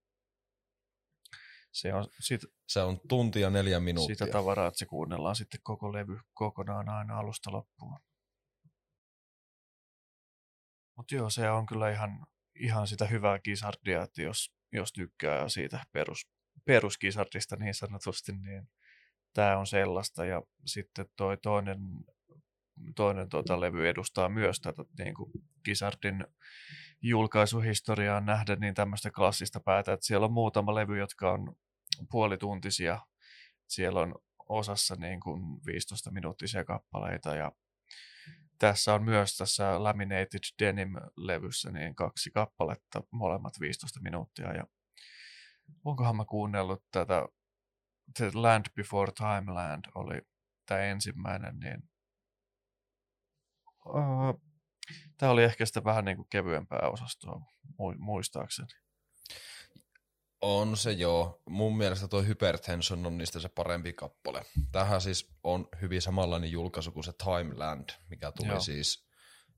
[1.73, 4.15] se on, sit, se on tuntia neljä minuuttia.
[4.15, 7.99] Sitä tavaraa, että se kuunnellaan sitten koko levy kokonaan aina alusta loppuun.
[10.97, 12.27] Mutta joo, se on kyllä ihan,
[12.61, 16.29] ihan sitä hyvää kisardia, että jos, jos tykkää siitä perus,
[16.65, 18.69] peruskisardista niin sanotusti, niin
[19.35, 20.25] tämä on sellaista.
[20.25, 21.79] Ja sitten toi toinen,
[22.97, 25.33] toinen tuota, levy edustaa myös tätä niin kuin
[25.65, 26.25] Kisardin
[27.03, 31.57] julkaisuhistoriaan nähden niin tämmöistä klassista päätä, että siellä on muutama levy, jotka on
[32.11, 32.99] puolituntisia.
[33.69, 34.15] Siellä on
[34.49, 37.53] osassa niin kuin 15 minuuttisia kappaleita ja
[38.59, 44.53] tässä on myös tässä Laminated Denim-levyssä niin kaksi kappaletta, molemmat 15 minuuttia.
[44.53, 44.65] Ja
[45.85, 47.27] onkohan mä kuunnellut tätä
[48.17, 50.21] The Land Before Timeland oli
[50.67, 51.91] tämä ensimmäinen, niin
[53.87, 54.50] uh,
[55.19, 57.41] tämä oli ehkä sitä vähän niin kuin kevyempää osastoa
[57.99, 58.69] muistaakseni.
[60.41, 61.43] On se joo.
[61.49, 64.45] Mun mielestä toi Hypertension on niistä se parempi kappale.
[64.73, 68.61] Tähän siis on hyvin samanlainen julkaisu kuin se Timeland, mikä tuli joo.
[68.61, 69.07] siis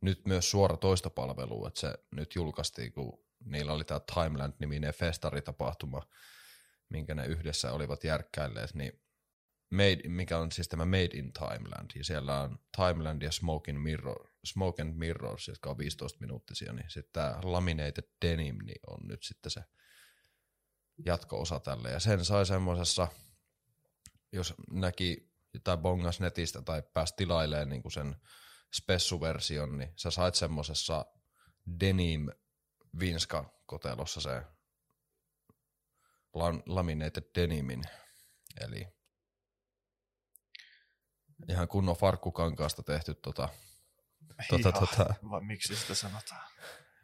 [0.00, 6.02] nyt myös suora toistopalvelu, että se nyt julkaistiin, kun niillä oli tämä Timeland-niminen festaritapahtuma,
[6.88, 9.02] minkä ne yhdessä olivat järkkäilleet, niin
[9.72, 14.28] made, mikä on siis tämä Made in Timeland, ja siellä on Timeland ja Smoke, Mirror,
[14.44, 19.22] Smoke and Mirrors, jotka on 15 minuuttisia, niin sitten tämä Laminated Denim niin on nyt
[19.22, 19.62] sitten se
[21.06, 21.90] jatko-osa tälle.
[21.90, 23.08] Ja sen sai semmoisessa,
[24.32, 25.32] jos näki
[25.64, 28.16] tai bongas netistä tai pääsi tilailemaan niin kuin sen
[28.74, 31.06] spessuversion, niin sä sait semmoisessa
[31.80, 32.28] denim
[33.00, 34.42] vinska kotelossa se
[36.66, 37.82] laminated denimin,
[38.61, 39.01] eli
[41.48, 43.48] ihan kunnon farkkukankaasta tehty tota,
[44.48, 46.50] tota, Ihan, tota, vai miksi sitä sanotaan?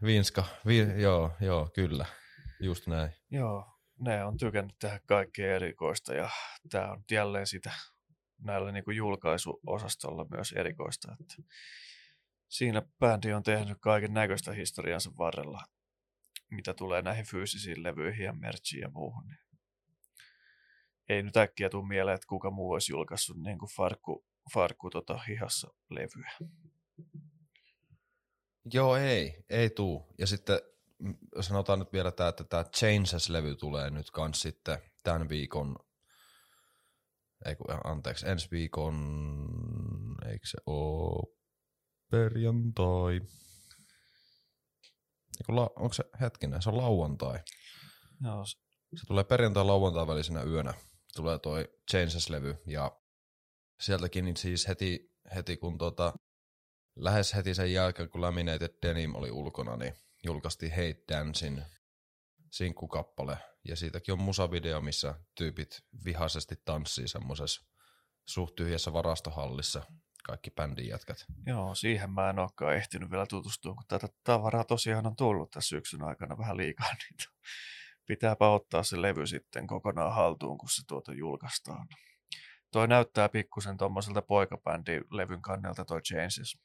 [0.02, 2.06] Vinska, vi, joo, joo, kyllä,
[2.60, 3.10] just näin.
[3.30, 6.30] Joo, ne on tykännyt tehdä kaikkea erikoista ja
[6.70, 7.72] tämä on jälleen sitä
[8.38, 11.16] näillä niin julkaisuosastolla myös erikoista.
[11.20, 11.34] Että
[12.48, 15.64] siinä bändi on tehnyt kaiken näköistä historiansa varrella,
[16.50, 19.26] mitä tulee näihin fyysisiin levyihin ja merchiin ja muuhun.
[19.26, 19.38] Niin
[21.08, 25.18] ei nyt äkkiä tule mieleen, että kuka muu olisi julkaissut niin kuin farkku, farkku tota
[25.28, 26.32] hihassa levyä.
[28.72, 30.14] Joo, ei, ei tuu.
[30.18, 30.60] Ja sitten
[31.40, 35.76] sanotaan nyt vielä tämä, että tämä Changes-levy tulee nyt kans sitten tämän viikon,
[37.44, 38.96] ei kun, anteeksi, ensi viikon,
[40.26, 41.36] eikö se ole
[42.10, 43.20] perjantai?
[45.48, 47.38] Onko se hetkinen, se on lauantai.
[48.24, 48.44] Joo.
[48.96, 50.74] Se tulee perjantai lauantai välisenä yönä.
[51.16, 53.00] Tulee toi Changes-levy ja
[53.80, 56.12] sieltäkin niin siis heti, heti kun tota,
[56.96, 61.64] lähes heti sen jälkeen kun Laminated Denim oli ulkona, niin julkaistiin Hate Dancein
[62.52, 63.38] sinkkukappale.
[63.68, 67.66] Ja siitäkin on musavideo, missä tyypit vihaisesti tanssii semmoisessa
[68.28, 69.82] suht tyhjässä varastohallissa
[70.24, 71.24] kaikki bändin jätkät.
[71.46, 75.68] Joo, siihen mä en olekaan ehtinyt vielä tutustua, kun tätä tavaraa tosiaan on tullut tässä
[75.68, 77.16] syksyn aikana vähän liikaa, niin
[78.06, 81.88] pitääpä ottaa se levy sitten kokonaan haltuun, kun se tuota julkaistaan.
[82.70, 86.58] Toi näyttää pikkusen tuommoiselta poikabändin levyn kannalta toi Changes.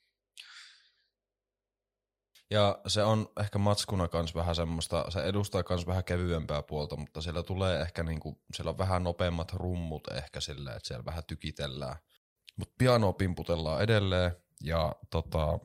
[2.51, 7.21] Ja se on ehkä matskuna kans vähän semmoista, se edustaa kans vähän kevyempää puolta, mutta
[7.21, 11.95] siellä tulee ehkä niinku, siellä on vähän nopeammat rummut ehkä silleen, että siellä vähän tykitellään.
[12.57, 14.31] Mutta pianoa pimputellaan edelleen
[14.63, 15.59] ja tota,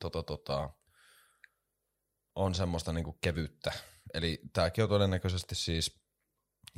[0.00, 0.70] tota, tota,
[2.34, 3.72] on semmoista niinku kevyttä.
[4.14, 6.00] Eli tääkin on todennäköisesti siis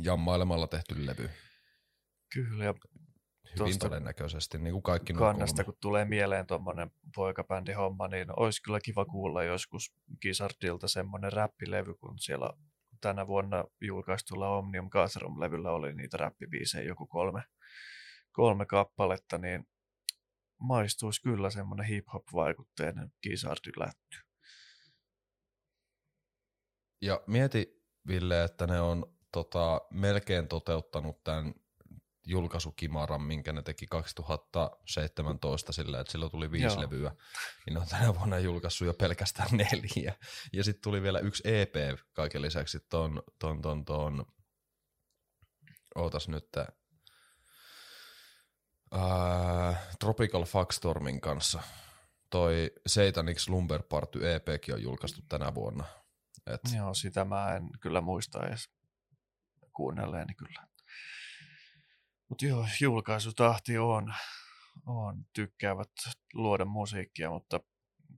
[0.02, 1.30] jammailemalla tehty levy.
[2.32, 2.74] Kyllä, ja
[3.60, 8.80] hyvin todennäköisesti, niin kuin kaikki kannasta, kun tulee mieleen tuommoinen poikabändi homma, niin olisi kyllä
[8.80, 12.50] kiva kuulla joskus Gizardilta semmoinen räppilevy, kun siellä
[13.00, 17.42] tänä vuonna julkaistulla Omnium Gatherum-levyllä oli niitä räppibiisejä joku kolme,
[18.32, 19.68] kolme kappaletta, niin
[20.60, 24.18] maistuisi kyllä semmoinen hip-hop-vaikutteinen Gizzard-lätty.
[27.02, 31.54] Ja mieti, Ville, että ne on tota, melkein toteuttanut tämän
[32.28, 36.80] julkaisukimaran, minkä ne teki 2017 sillä, että silloin tuli viisi Joo.
[36.80, 37.12] levyä,
[37.66, 40.14] niin ne on tänä vuonna julkaissut jo pelkästään neljä.
[40.52, 41.74] Ja sitten tuli vielä yksi EP
[42.12, 44.26] kaiken lisäksi ton, ton, ton, ton
[45.94, 46.48] ootas nyt,
[48.94, 51.62] uh, Tropical Fuckstormin kanssa.
[52.30, 55.84] Toi Satanic Slumber Party EPkin on julkaistu tänä vuonna.
[56.46, 56.60] Et...
[56.76, 58.70] Joo, sitä mä en kyllä muista edes
[59.72, 60.67] kuunnelleeni kyllä.
[62.28, 64.14] Mutta joo, julkaisutahti on,
[64.86, 65.90] on, tykkäävät
[66.34, 67.60] luoda musiikkia, mutta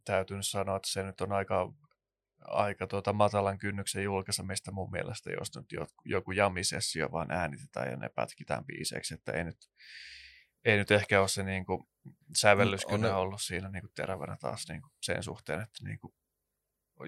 [0.04, 1.72] täytyy nyt sanoa, että se nyt on aika,
[2.40, 5.66] aika tuota matalan kynnyksen julkaisemista mun mielestä, jos nyt
[6.04, 9.70] joku jamisessio vaan äänitetään ja ne pätkitään biiseiksi, että ei nyt,
[10.64, 11.82] ei nyt ehkä ole se niin kuin,
[12.36, 15.98] sävellys on, on ollut siinä niin kuin terävänä taas niin kuin sen suhteen, että niin
[15.98, 16.14] kuin,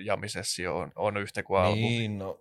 [0.05, 1.81] jamisessio on, on yhtä kuin albumi.
[1.81, 2.39] Niin, no,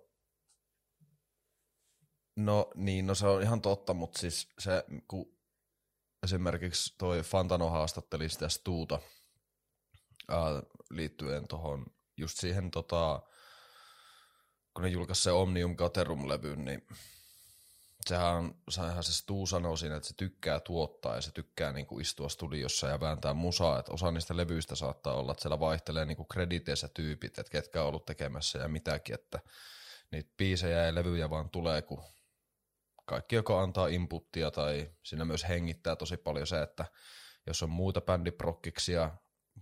[2.45, 5.33] no, niin, no se on ihan totta, mutta siis se, kun
[6.23, 8.99] esimerkiksi toi Fantano haastatteli sitä Stuuta
[10.27, 11.85] ää, liittyen tuohon
[12.17, 13.21] just siihen tota,
[14.73, 16.87] kun ne julkaisi se Omnium Gaterum-levyn, niin
[18.07, 22.29] sehän, sehän se Stu sanoi siinä, että se tykkää tuottaa ja se tykkää niinku istua
[22.29, 26.87] studiossa ja vääntää musaa, että osa niistä levyistä saattaa olla, että siellä vaihtelee niinku krediteissä
[26.93, 29.39] tyypit, että ketkä on ollut tekemässä ja mitäkin, että
[30.11, 32.03] niitä biisejä ja levyjä vaan tulee, kun
[33.05, 36.85] kaikki joko antaa inputtia tai siinä myös hengittää tosi paljon se, että
[37.47, 39.11] jos on muita bändiprokkiksia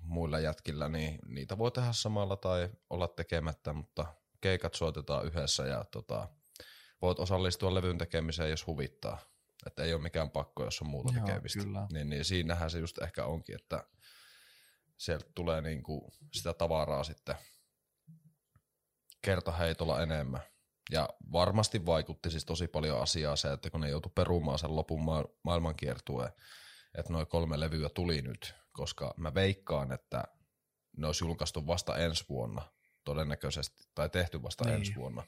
[0.02, 4.06] muilla jätkillä, niin niitä voi tehdä samalla tai olla tekemättä, mutta
[4.42, 6.28] keikat soitetaan yhdessä ja tota,
[7.02, 9.20] voit osallistua levyn tekemiseen, jos huvittaa.
[9.68, 11.64] Että ei ole mikään pakko, jos on muuta Joo, tekemistä.
[11.64, 11.88] kyllä.
[11.94, 13.84] Niin, niin siinähän se just ehkä onkin, että
[14.98, 17.36] sieltä tulee niinku sitä tavaraa sitten
[19.22, 20.42] kertaheitolla enemmän.
[20.92, 25.04] Ja varmasti vaikutti siis tosi paljon asiaa se, että kun ne joutui perumaan sen lopun
[25.04, 26.32] ma- maailmankiertueen,
[26.98, 30.24] että noin kolme levyä tuli nyt, koska mä veikkaan, että
[30.98, 32.62] ne olisi julkaistu vasta ensi vuonna
[33.04, 34.76] todennäköisesti, tai tehty vasta Niin.
[34.76, 35.24] ensi vuonna,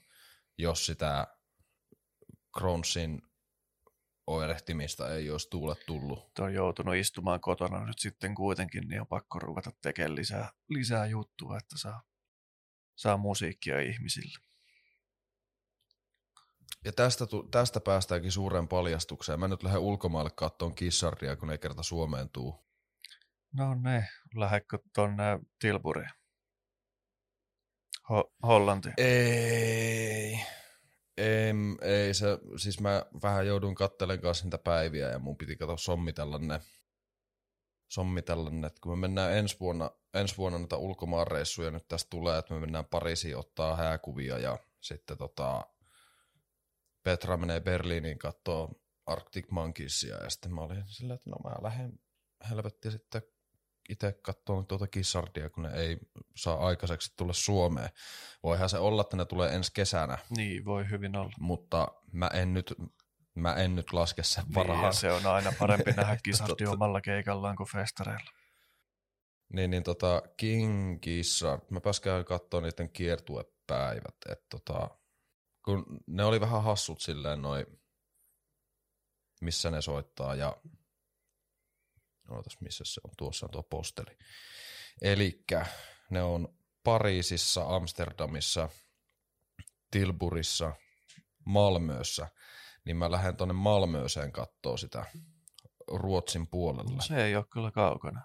[0.58, 1.28] jos sitä
[2.58, 3.21] Kronsin
[4.28, 6.39] oirehtimista ei olisi tuulet tullut.
[6.39, 11.58] on joutunut istumaan kotona nyt sitten kuitenkin, niin on pakko ruveta tekemään lisää, lisää juttua,
[11.58, 12.02] että saa,
[12.95, 14.39] saa musiikkia ihmisille.
[16.85, 19.39] Ja tästä, tästä päästäänkin suureen paljastukseen.
[19.39, 22.65] Mä nyt lähden ulkomaille kattoon kissardia, kun ei kerta Suomeen tuu.
[23.53, 26.09] No ne, lähdekö tonne Tilburiin?
[28.11, 28.89] Ho- Hollanti.
[28.97, 30.39] Ei.
[31.17, 35.77] Ei, ei se, siis mä vähän joudun kattelemaan kanssa niitä päiviä ja mun piti katsoa
[35.77, 36.61] sommitella ne,
[37.91, 42.37] sommitella ne, että kun me mennään ensi vuonna, ensi vuonna näitä ulkomaanreissuja nyt tästä tulee,
[42.37, 45.67] että me mennään Pariisiin ottaa hääkuvia ja sitten tota,
[47.03, 48.69] Petra menee Berliiniin kattoo
[49.05, 51.99] Arctic Monkeysia ja sitten mä olin silleen, että no mä lähden
[52.49, 53.21] helvetti sitten
[53.89, 55.97] itse katsoa tuota kissardia, kun ne ei
[56.35, 57.89] saa aikaiseksi tulla Suomeen.
[58.43, 61.31] Voihan se olla, että ne tulee ensi kesänä, Niin, voi hyvin olla.
[61.39, 62.73] mutta mä en nyt,
[63.35, 64.83] mä en nyt laske sen Niin, varaan.
[64.85, 66.71] ja se on aina parempi nähdä kisardi Totta.
[66.71, 68.31] omalla keikallaan kuin festareilla.
[69.53, 74.89] Niin, niin tota, King Gizzard, mä pääskään katsoa niiden kiertuepäivät, että tota,
[75.65, 77.65] kun ne oli vähän hassut silleen noi,
[79.41, 80.58] missä ne soittaa ja
[82.32, 83.12] Ootas, missä se on?
[83.17, 84.17] Tuossa on tuo posteli.
[85.02, 85.65] Elikkä
[86.10, 88.69] ne on Pariisissa, Amsterdamissa,
[89.91, 90.74] Tilburissa,
[91.45, 92.28] Malmössä.
[92.86, 95.06] Niin mä lähden tonne Malmööseen kattoo sitä
[95.88, 96.95] Ruotsin puolella.
[96.95, 98.21] No, se ei ole kyllä kaukana.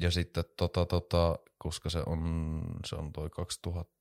[0.00, 3.93] Ja sitten tota, tota, koska se on, se on toi 2000,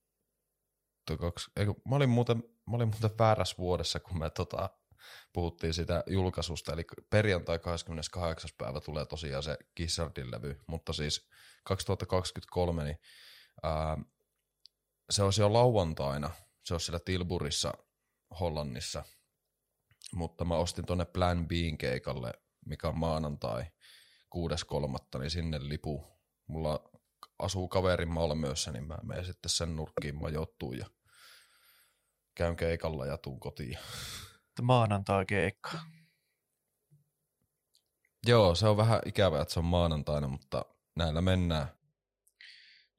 [1.05, 4.69] toi kaksi, eikö, mä olin muuten, mä olin muuten väärässä vuodessa, kun me tota,
[5.33, 8.49] puhuttiin sitä julkaisusta, eli perjantai 28.
[8.57, 11.29] päivä tulee tosiaan se Gizzardin levy, mutta siis
[11.63, 12.97] 2023, niin
[13.63, 13.97] ää,
[15.09, 16.31] se olisi jo lauantaina,
[16.63, 17.73] se olisi siellä Tilburissa,
[18.39, 19.03] Hollannissa,
[20.13, 22.33] mutta mä ostin tonne Plan B:n keikalle,
[22.65, 23.65] mikä on maanantai
[24.35, 25.19] 6.3.
[25.19, 26.07] niin sinne lipu.
[26.47, 26.89] Mulla
[27.39, 30.85] asuu kaverin Malmössä, niin mä menen sitten sen nurkkiin majoittuun ja
[32.35, 33.77] käyn keikalla ja tuun kotiin.
[34.61, 35.79] Maanantai keikka.
[38.25, 41.67] Joo, se on vähän ikävää, että se on maanantaina, mutta näillä mennään.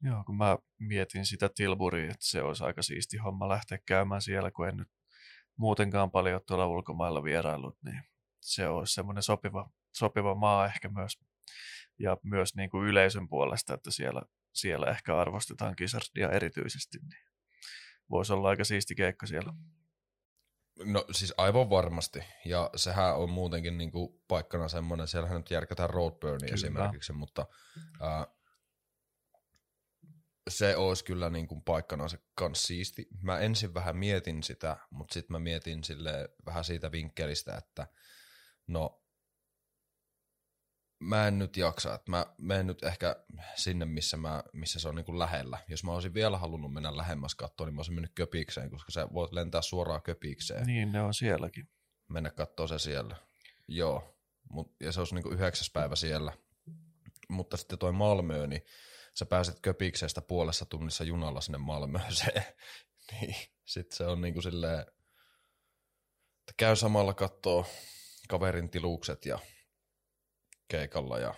[0.01, 4.51] Joo, kun mä mietin sitä Tilburia, että se olisi aika siisti homma lähteä käymään siellä,
[4.51, 4.87] kun en nyt
[5.57, 8.03] muutenkaan paljon tuolla ulkomailla vierailut, niin
[8.41, 11.19] se olisi semmoinen sopiva, sopiva maa ehkä myös.
[11.99, 14.21] Ja myös niin kuin yleisön puolesta, että siellä,
[14.53, 17.25] siellä ehkä arvostetaan kisardia erityisesti, niin
[18.09, 19.53] voisi olla aika siisti keikka siellä.
[20.83, 22.19] No siis aivan varmasti.
[22.45, 27.45] Ja sehän on muutenkin niinku paikkana semmoinen, siellähän nyt järkätään Roadburnia esimerkiksi, mutta
[28.01, 28.27] ää,
[30.49, 33.07] se olisi kyllä niinku paikkana se kans siisti.
[33.21, 37.87] Mä ensin vähän mietin sitä, mutta sitten mä mietin sille vähän siitä vinkkelistä, että
[38.67, 39.04] no
[40.99, 43.15] mä en nyt jaksa, että mä menen nyt ehkä
[43.55, 45.57] sinne, missä, mä, missä se on niin kuin lähellä.
[45.67, 49.07] Jos mä olisin vielä halunnut mennä lähemmäs katsoa, niin mä olisin mennyt köpikseen, koska sä
[49.13, 51.69] voit lentää suoraan köpikseen, Niin, ne on sielläkin.
[52.07, 53.15] mennä katsoa se siellä.
[53.67, 54.15] Joo,
[54.49, 56.33] Mut, ja se olisi niin kuin yhdeksäs päivä siellä.
[57.29, 58.61] Mutta sitten toi Malmö, niin
[59.13, 62.43] sä pääset köpikseestä puolessa tunnissa junalla sinne Malmööseen.
[63.11, 63.35] niin,
[63.65, 67.65] sitten se on niin kuin silleen, että käy samalla kattoo
[68.29, 69.39] kaverin tilukset ja
[70.67, 71.33] keikalla ja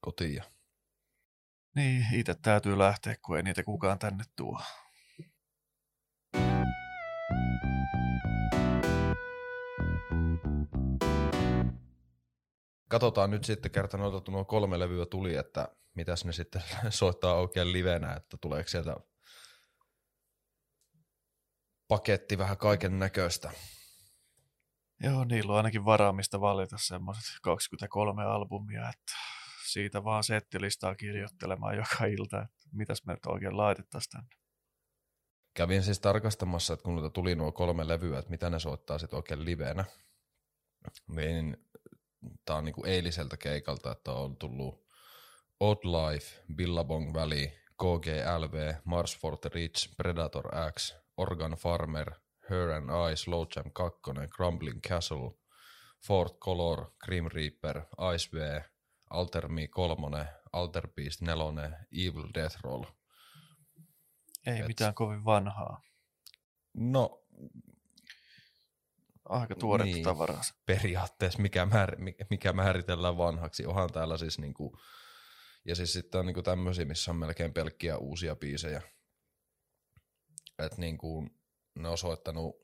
[0.00, 0.42] kotiin.
[1.74, 4.60] Niin, itse täytyy lähteä, kun ei niitä kukaan tänne tuo.
[12.88, 17.72] Katsotaan nyt sitten, kerta noita nuo kolme levyä tuli, että mitäs ne sitten soittaa oikein
[17.72, 18.96] livenä, että tuleeko sieltä
[21.88, 23.50] paketti vähän kaiken näköistä.
[25.04, 29.12] Joo, niillä on ainakin varaamista valita semmoiset 23 albumia, että
[29.66, 34.28] siitä vaan settilistaa kirjoittelemaan joka ilta, että mitäs me nyt oikein laitettaisiin tänne.
[35.54, 39.44] Kävin siis tarkastamassa, että kun tuli nuo kolme levyä, että mitä ne soittaa sitten oikein
[39.44, 39.84] livenä.
[41.08, 41.56] Niin
[42.44, 44.88] tää on niinku eiliseltä keikalta, että on tullut
[45.60, 47.46] Odd Life, Billabong Valley,
[47.76, 54.00] KGLV, Mars for the Rich, Predator X, Organ Farmer, Her and I, Slow Jam 2,
[54.36, 55.30] Crumbling Castle,
[56.06, 57.82] Fort Color, Grim Reaper,
[58.14, 58.62] Ice V,
[59.10, 62.84] Alter Me 3, Alter Beast 4, Evil Death Roll.
[64.46, 65.80] Ei Et- mitään kovin vanhaa.
[66.74, 67.20] No,
[69.28, 70.04] Aika tuoretta Niin.
[70.04, 70.40] tavaraa.
[70.66, 73.66] periaatteessa mikä, määr, mikä- mikä määritellään vanhaksi.
[73.66, 74.78] Onhan täällä siis niinku,
[75.64, 78.82] ja siis sitten on niinku tämmöisiä, missä on melkein pelkkiä uusia biisejä.
[80.58, 81.28] Että niinku,
[81.74, 82.56] ne on soittanut,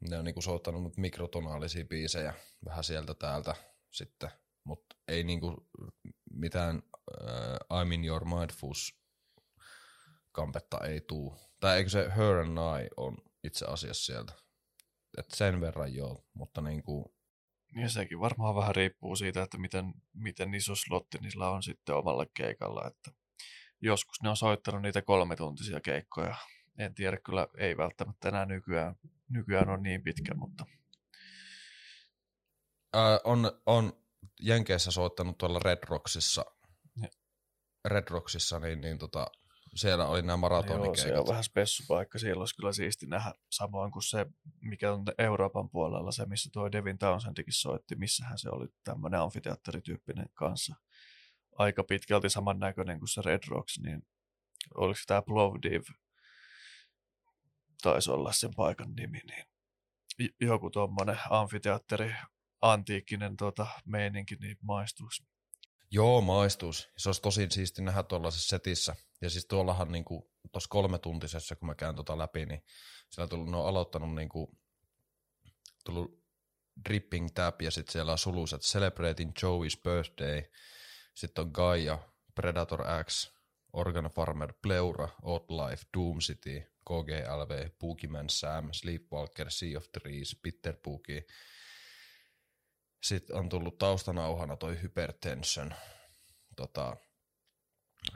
[0.00, 2.34] ne on niinku soittanut mikrotonaalisia biisejä
[2.64, 3.54] vähän sieltä täältä
[3.90, 4.30] sitten,
[4.64, 5.68] mutta ei niinku
[6.30, 6.82] mitään
[7.22, 8.98] äh, I'm in your mindfus
[10.32, 11.36] kampetta ei tuu.
[11.60, 14.32] Tai eikö se Her and I on itse asiassa sieltä.
[15.18, 17.14] Et sen verran joo, mutta niinku,
[17.74, 22.26] Ja sekin varmaan vähän riippuu siitä, että miten, miten iso slotti niillä on sitten omalla
[22.34, 22.86] keikalla.
[22.86, 23.10] Että
[23.80, 26.36] joskus ne on soittanut niitä kolmetuntisia keikkoja.
[26.78, 28.94] En tiedä, kyllä ei välttämättä enää nykyään,
[29.28, 30.66] nykyään on niin pitkä, mutta
[32.94, 33.92] ää, on, on
[34.40, 36.44] Jenkeissä soittanut tuolla Red Rocksissa,
[37.02, 37.08] Ja.
[37.84, 39.26] Red Rocksissa, niin, niin tota,
[39.74, 41.18] siellä oli nämä Joo, se maratonikeikat.
[41.20, 42.18] on vähän spessupaikka.
[42.18, 44.26] Siellä olisi kyllä siisti nähdä samoin kuin se,
[44.60, 50.26] mikä on Euroopan puolella, se missä tuo Devin Townsendikin soitti, missähän se oli tämmöinen amfiteatterityyppinen
[50.34, 50.74] kanssa.
[51.58, 54.02] Aika pitkälti samannäköinen kuin se Red Rocks, niin
[54.74, 55.82] oliko tämä Plovdiv,
[57.82, 59.46] taisi olla sen paikan nimi, niin
[60.40, 62.14] joku tuommoinen amfiteatteri,
[62.60, 65.22] antiikkinen tota, meininki, niin maistuisi.
[65.90, 66.88] Joo, maistus.
[66.96, 68.96] Se olisi tosi siisti nähdä tuollaisessa setissä.
[69.20, 72.62] Ja siis tuollahan niinku, tuossa kolmetuntisessa, kun mä käyn tota läpi, niin
[73.10, 74.58] siellä tullut, ne on aloittanut niinku,
[75.84, 76.26] tullut
[76.88, 80.42] Dripping Tap ja sitten siellä on suluset Celebrating Joey's Birthday,
[81.14, 81.98] sitten on Gaia,
[82.34, 83.32] Predator X,
[83.72, 90.76] Organ Farmer, Pleura, Odd Life, Doom City, KGLV, Boogeyman Sam, Sleepwalker, Sea of Trees, Bitter
[90.84, 91.24] Boogie.
[93.02, 95.74] Sitten on tullut taustanauhana toi Hypertension.
[96.56, 96.96] Tota,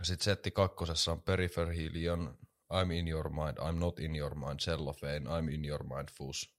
[0.02, 2.38] sitten setti kakkosessa on Peripherylion,
[2.72, 6.54] I'm in your mind, I'm not in your mind, Cellophane, I'm in your mind, Fus.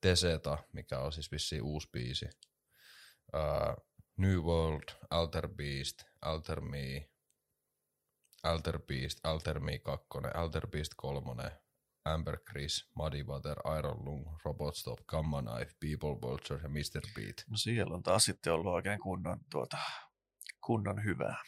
[0.00, 2.26] Teseta, mikä on siis vissiin uusi biisi.
[3.34, 3.84] Uh,
[4.16, 7.08] New World, Alter Beast, Alter Me,
[8.42, 11.50] Alter Beast, Alter Me 2, Alter Beast 3,
[12.04, 17.00] Amber Chris, Muddy Water, Iron Lung, Robot Stop, Gamma Knife, People Vulture ja Mr.
[17.14, 17.44] Beat.
[17.50, 19.76] No siellä on taas sitten ollut oikein kunnon, tuota,
[20.66, 21.42] kunnon hyvää.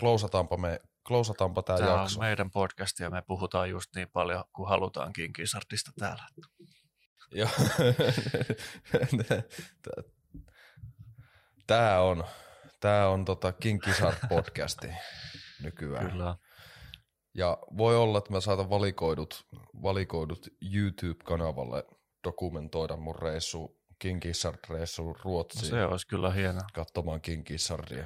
[0.00, 2.18] Klousataanpa, me, klousataanpa tää, Tämä jakso.
[2.20, 6.22] on meidän podcast ja me puhutaan just niin paljon kuin halutaankin Kisartista täällä.
[7.32, 7.48] Joo.
[11.66, 12.24] Tää on,
[12.80, 14.88] tää on tota King Kisar podcasti
[15.62, 16.10] nykyään.
[16.10, 16.36] Kyllä.
[17.34, 19.46] Ja voi olla, että mä saatan valikoidut,
[19.82, 21.84] valikoidut YouTube-kanavalle
[22.24, 26.60] dokumentoida mun reissu, King Gizzard reissu No Ruotsiin se olisi kyllä hieno.
[26.74, 28.04] katsomaan King Gizzardia.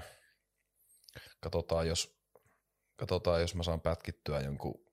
[1.40, 2.16] Katsotaan jos,
[2.96, 4.84] katsotaan, jos mä saan pätkittyä jonkun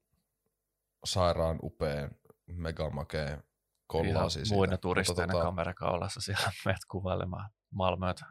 [1.05, 2.11] sairaan upean,
[2.47, 3.43] megamakeen
[3.89, 8.25] kollaasi Ihan muina turisteina tota- kamerakaulassa siellä meidät kuvailemaan Malmöötä.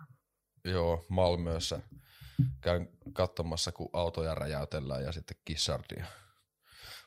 [0.64, 1.80] Joo, Malmössä
[2.60, 6.06] käyn katsomassa, kun autoja räjäytellään ja sitten kissardia.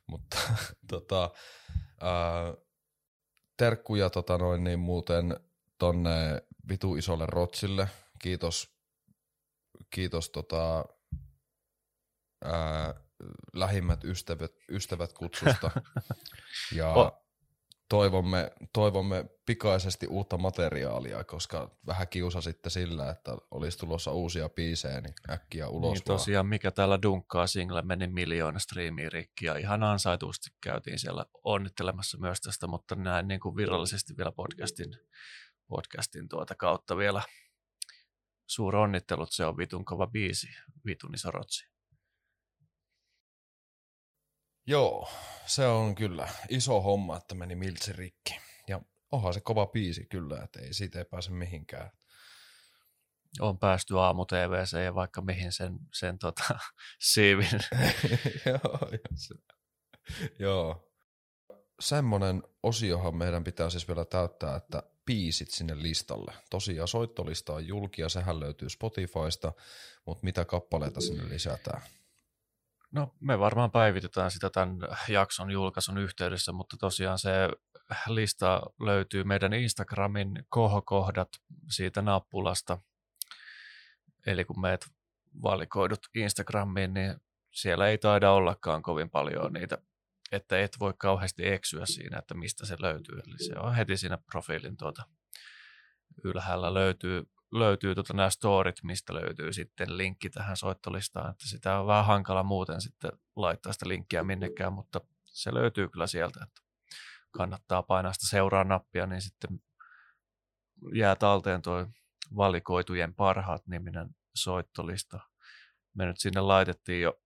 [0.07, 0.37] Mutta
[0.91, 1.29] tota,
[2.01, 2.53] ää,
[3.57, 5.39] terkkuja tota noin, niin muuten
[5.77, 7.89] tonne vitu isolle rotsille.
[8.19, 8.75] Kiitos,
[9.89, 10.85] kiitos tota,
[12.43, 12.93] ää,
[13.53, 15.71] lähimmät ystävät, ystävät kutsusta.
[16.75, 17.20] Ja O-
[17.91, 25.13] toivomme, toivomme pikaisesti uutta materiaalia, koska vähän kiusasitte sillä, että olisi tulossa uusia biisejä, niin
[25.29, 30.49] äkkiä ulos Niin tosiaan, mikä täällä dunkkaa single meni miljoona striimiä rikki ja ihan ansaitusti
[30.63, 34.89] käytiin siellä onnittelemassa myös tästä, mutta näin niin kuin virallisesti vielä podcastin,
[35.67, 37.21] podcastin tuota kautta vielä
[38.47, 40.47] suuri onnittelut, se on vitun kova biisi,
[40.85, 41.70] vitun iso rotsi.
[44.71, 45.09] Joo,
[45.45, 48.39] se on kyllä iso homma, että meni miltsi rikki.
[48.67, 51.91] Ja onhan se kova biisi kyllä, että ei siitä ei pääse mihinkään.
[53.39, 56.43] On päästy aamu TVC ja vaikka mihin sen, sen tota,
[57.11, 57.59] siivin.
[58.45, 59.35] joo, se,
[60.39, 60.93] joo.
[61.79, 66.33] Semmoinen osiohan meidän pitää siis vielä täyttää, että biisit sinne listalle.
[66.49, 69.53] Tosiaan soittolista on julki ja sehän löytyy Spotifysta,
[70.05, 71.81] mutta mitä kappaleita sinne lisätään?
[72.91, 74.77] No me varmaan päivitetään sitä tämän
[75.07, 77.31] jakson julkaisun yhteydessä, mutta tosiaan se
[78.07, 81.29] lista löytyy meidän Instagramin kohokohdat
[81.69, 82.77] siitä nappulasta.
[84.25, 84.85] Eli kun meet
[85.43, 87.15] valikoidut Instagramiin, niin
[87.51, 89.77] siellä ei taida ollakaan kovin paljon niitä,
[90.31, 93.19] että et voi kauheasti eksyä siinä, että mistä se löytyy.
[93.27, 95.03] Eli se on heti siinä profiilin tuota
[96.23, 101.87] ylhäällä löytyy löytyy tota nämä storit, mistä löytyy sitten linkki tähän soittolistaan, että sitä on
[101.87, 106.61] vähän hankala muuten sitten laittaa sitä linkkiä minnekään, mutta se löytyy kyllä sieltä, että
[107.31, 109.61] kannattaa painaa sitä seuraa nappia, niin sitten
[110.93, 111.87] jää talteen tuo
[112.35, 115.19] valikoitujen parhaat niminen soittolista.
[115.93, 117.21] Me nyt sinne laitettiin jo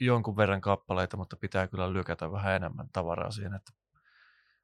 [0.00, 3.72] jonkun verran kappaleita, mutta pitää kyllä lykätä vähän enemmän tavaraa siihen, että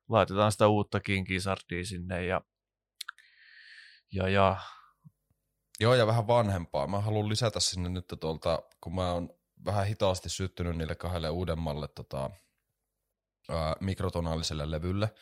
[0.09, 2.41] laitetaan sitä uutta kinkisardia sinne ja,
[4.13, 4.57] ja, ja
[5.81, 6.87] Joo, ja vähän vanhempaa.
[6.87, 9.31] Mä haluan lisätä sinne nyt tuolta, kun mä oon
[9.65, 12.31] vähän hitaasti syttynyt niille kahdelle uudemmalle tota,
[13.49, 15.15] ää, mikrotonaaliselle levylle,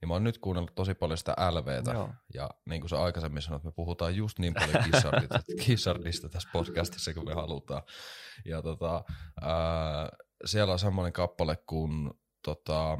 [0.00, 1.90] niin mä oon nyt kuunnellut tosi paljon sitä LVtä.
[1.92, 2.14] Joo.
[2.34, 7.14] Ja niin kuin sä aikaisemmin sanoit, me puhutaan just niin paljon kissardista, kissardista tässä podcastissa,
[7.14, 7.82] kun me halutaan.
[8.44, 9.04] Ja tota,
[9.40, 10.08] ää,
[10.44, 12.10] siellä on semmoinen kappale kuin
[12.44, 12.98] tota,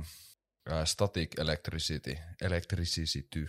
[0.84, 3.48] Static Electricity, Electricity.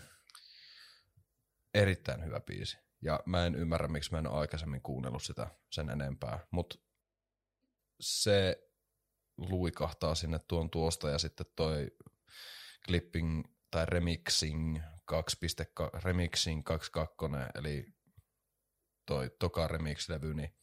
[1.73, 2.88] Erittäin hyvä biisi.
[3.01, 6.39] Ja mä en ymmärrä, miksi mä en ole aikaisemmin kuunnellut sitä sen enempää.
[6.51, 6.75] Mutta
[7.99, 8.69] se
[9.37, 11.91] luikahtaa sinne tuon tuosta ja sitten toi
[12.85, 15.37] clipping tai remixing 2.
[16.03, 17.25] remixing 22,
[17.55, 17.85] eli
[19.05, 20.55] toi toka remix-levy, niin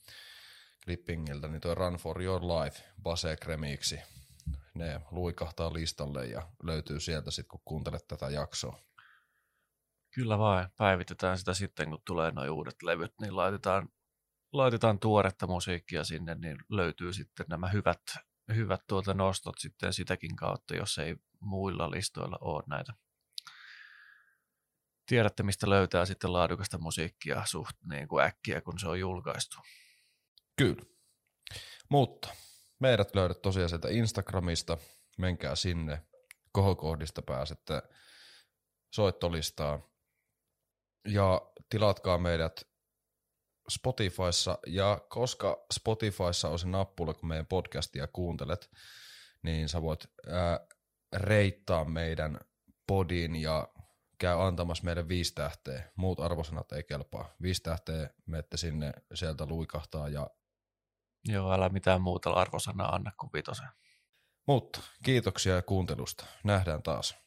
[0.85, 4.01] clippingiltä, niin toi Run for Your Life, Basek remixi,
[4.75, 8.79] ne luikahtaa listalle ja löytyy sieltä sitten, kun kuuntelet tätä jaksoa.
[10.17, 13.89] Kyllä vain, päivitetään sitä sitten, kun tulee nuo uudet levyt, niin laitetaan,
[14.53, 18.01] laitetaan tuoretta musiikkia sinne, niin löytyy sitten nämä hyvät,
[18.55, 22.93] hyvät tuota nostot sitten sitäkin kautta, jos ei muilla listoilla ole näitä.
[25.07, 29.57] Tiedätte, mistä löytää sitten laadukasta musiikkia suht niin kuin äkkiä, kun se on julkaistu.
[30.59, 30.83] Kyllä.
[31.89, 32.29] Mutta
[32.79, 34.79] meidät löydät tosiaan sieltä Instagramista,
[35.19, 36.03] menkää sinne,
[36.53, 37.83] kohokohdista pääsette
[38.91, 39.96] soittolistaa
[41.07, 42.61] ja tilatkaa meidät
[43.71, 48.71] Spotifyssa, ja koska Spotifyssa on se nappula, kun meidän podcastia kuuntelet,
[49.43, 50.61] niin sä voit ää,
[51.17, 52.41] reittaa meidän
[52.87, 53.69] podin ja
[54.19, 55.93] käy antamassa meidän viisi tähteä.
[55.97, 57.35] Muut arvosanat ei kelpaa.
[57.43, 60.31] Viisi tähteä menette sinne, sieltä luikahtaa ja...
[61.29, 63.69] Joo, älä mitään muuta arvosanaa anna kuin vitosen.
[64.47, 66.27] Mutta kiitoksia kuuntelusta.
[66.45, 67.26] Nähdään taas.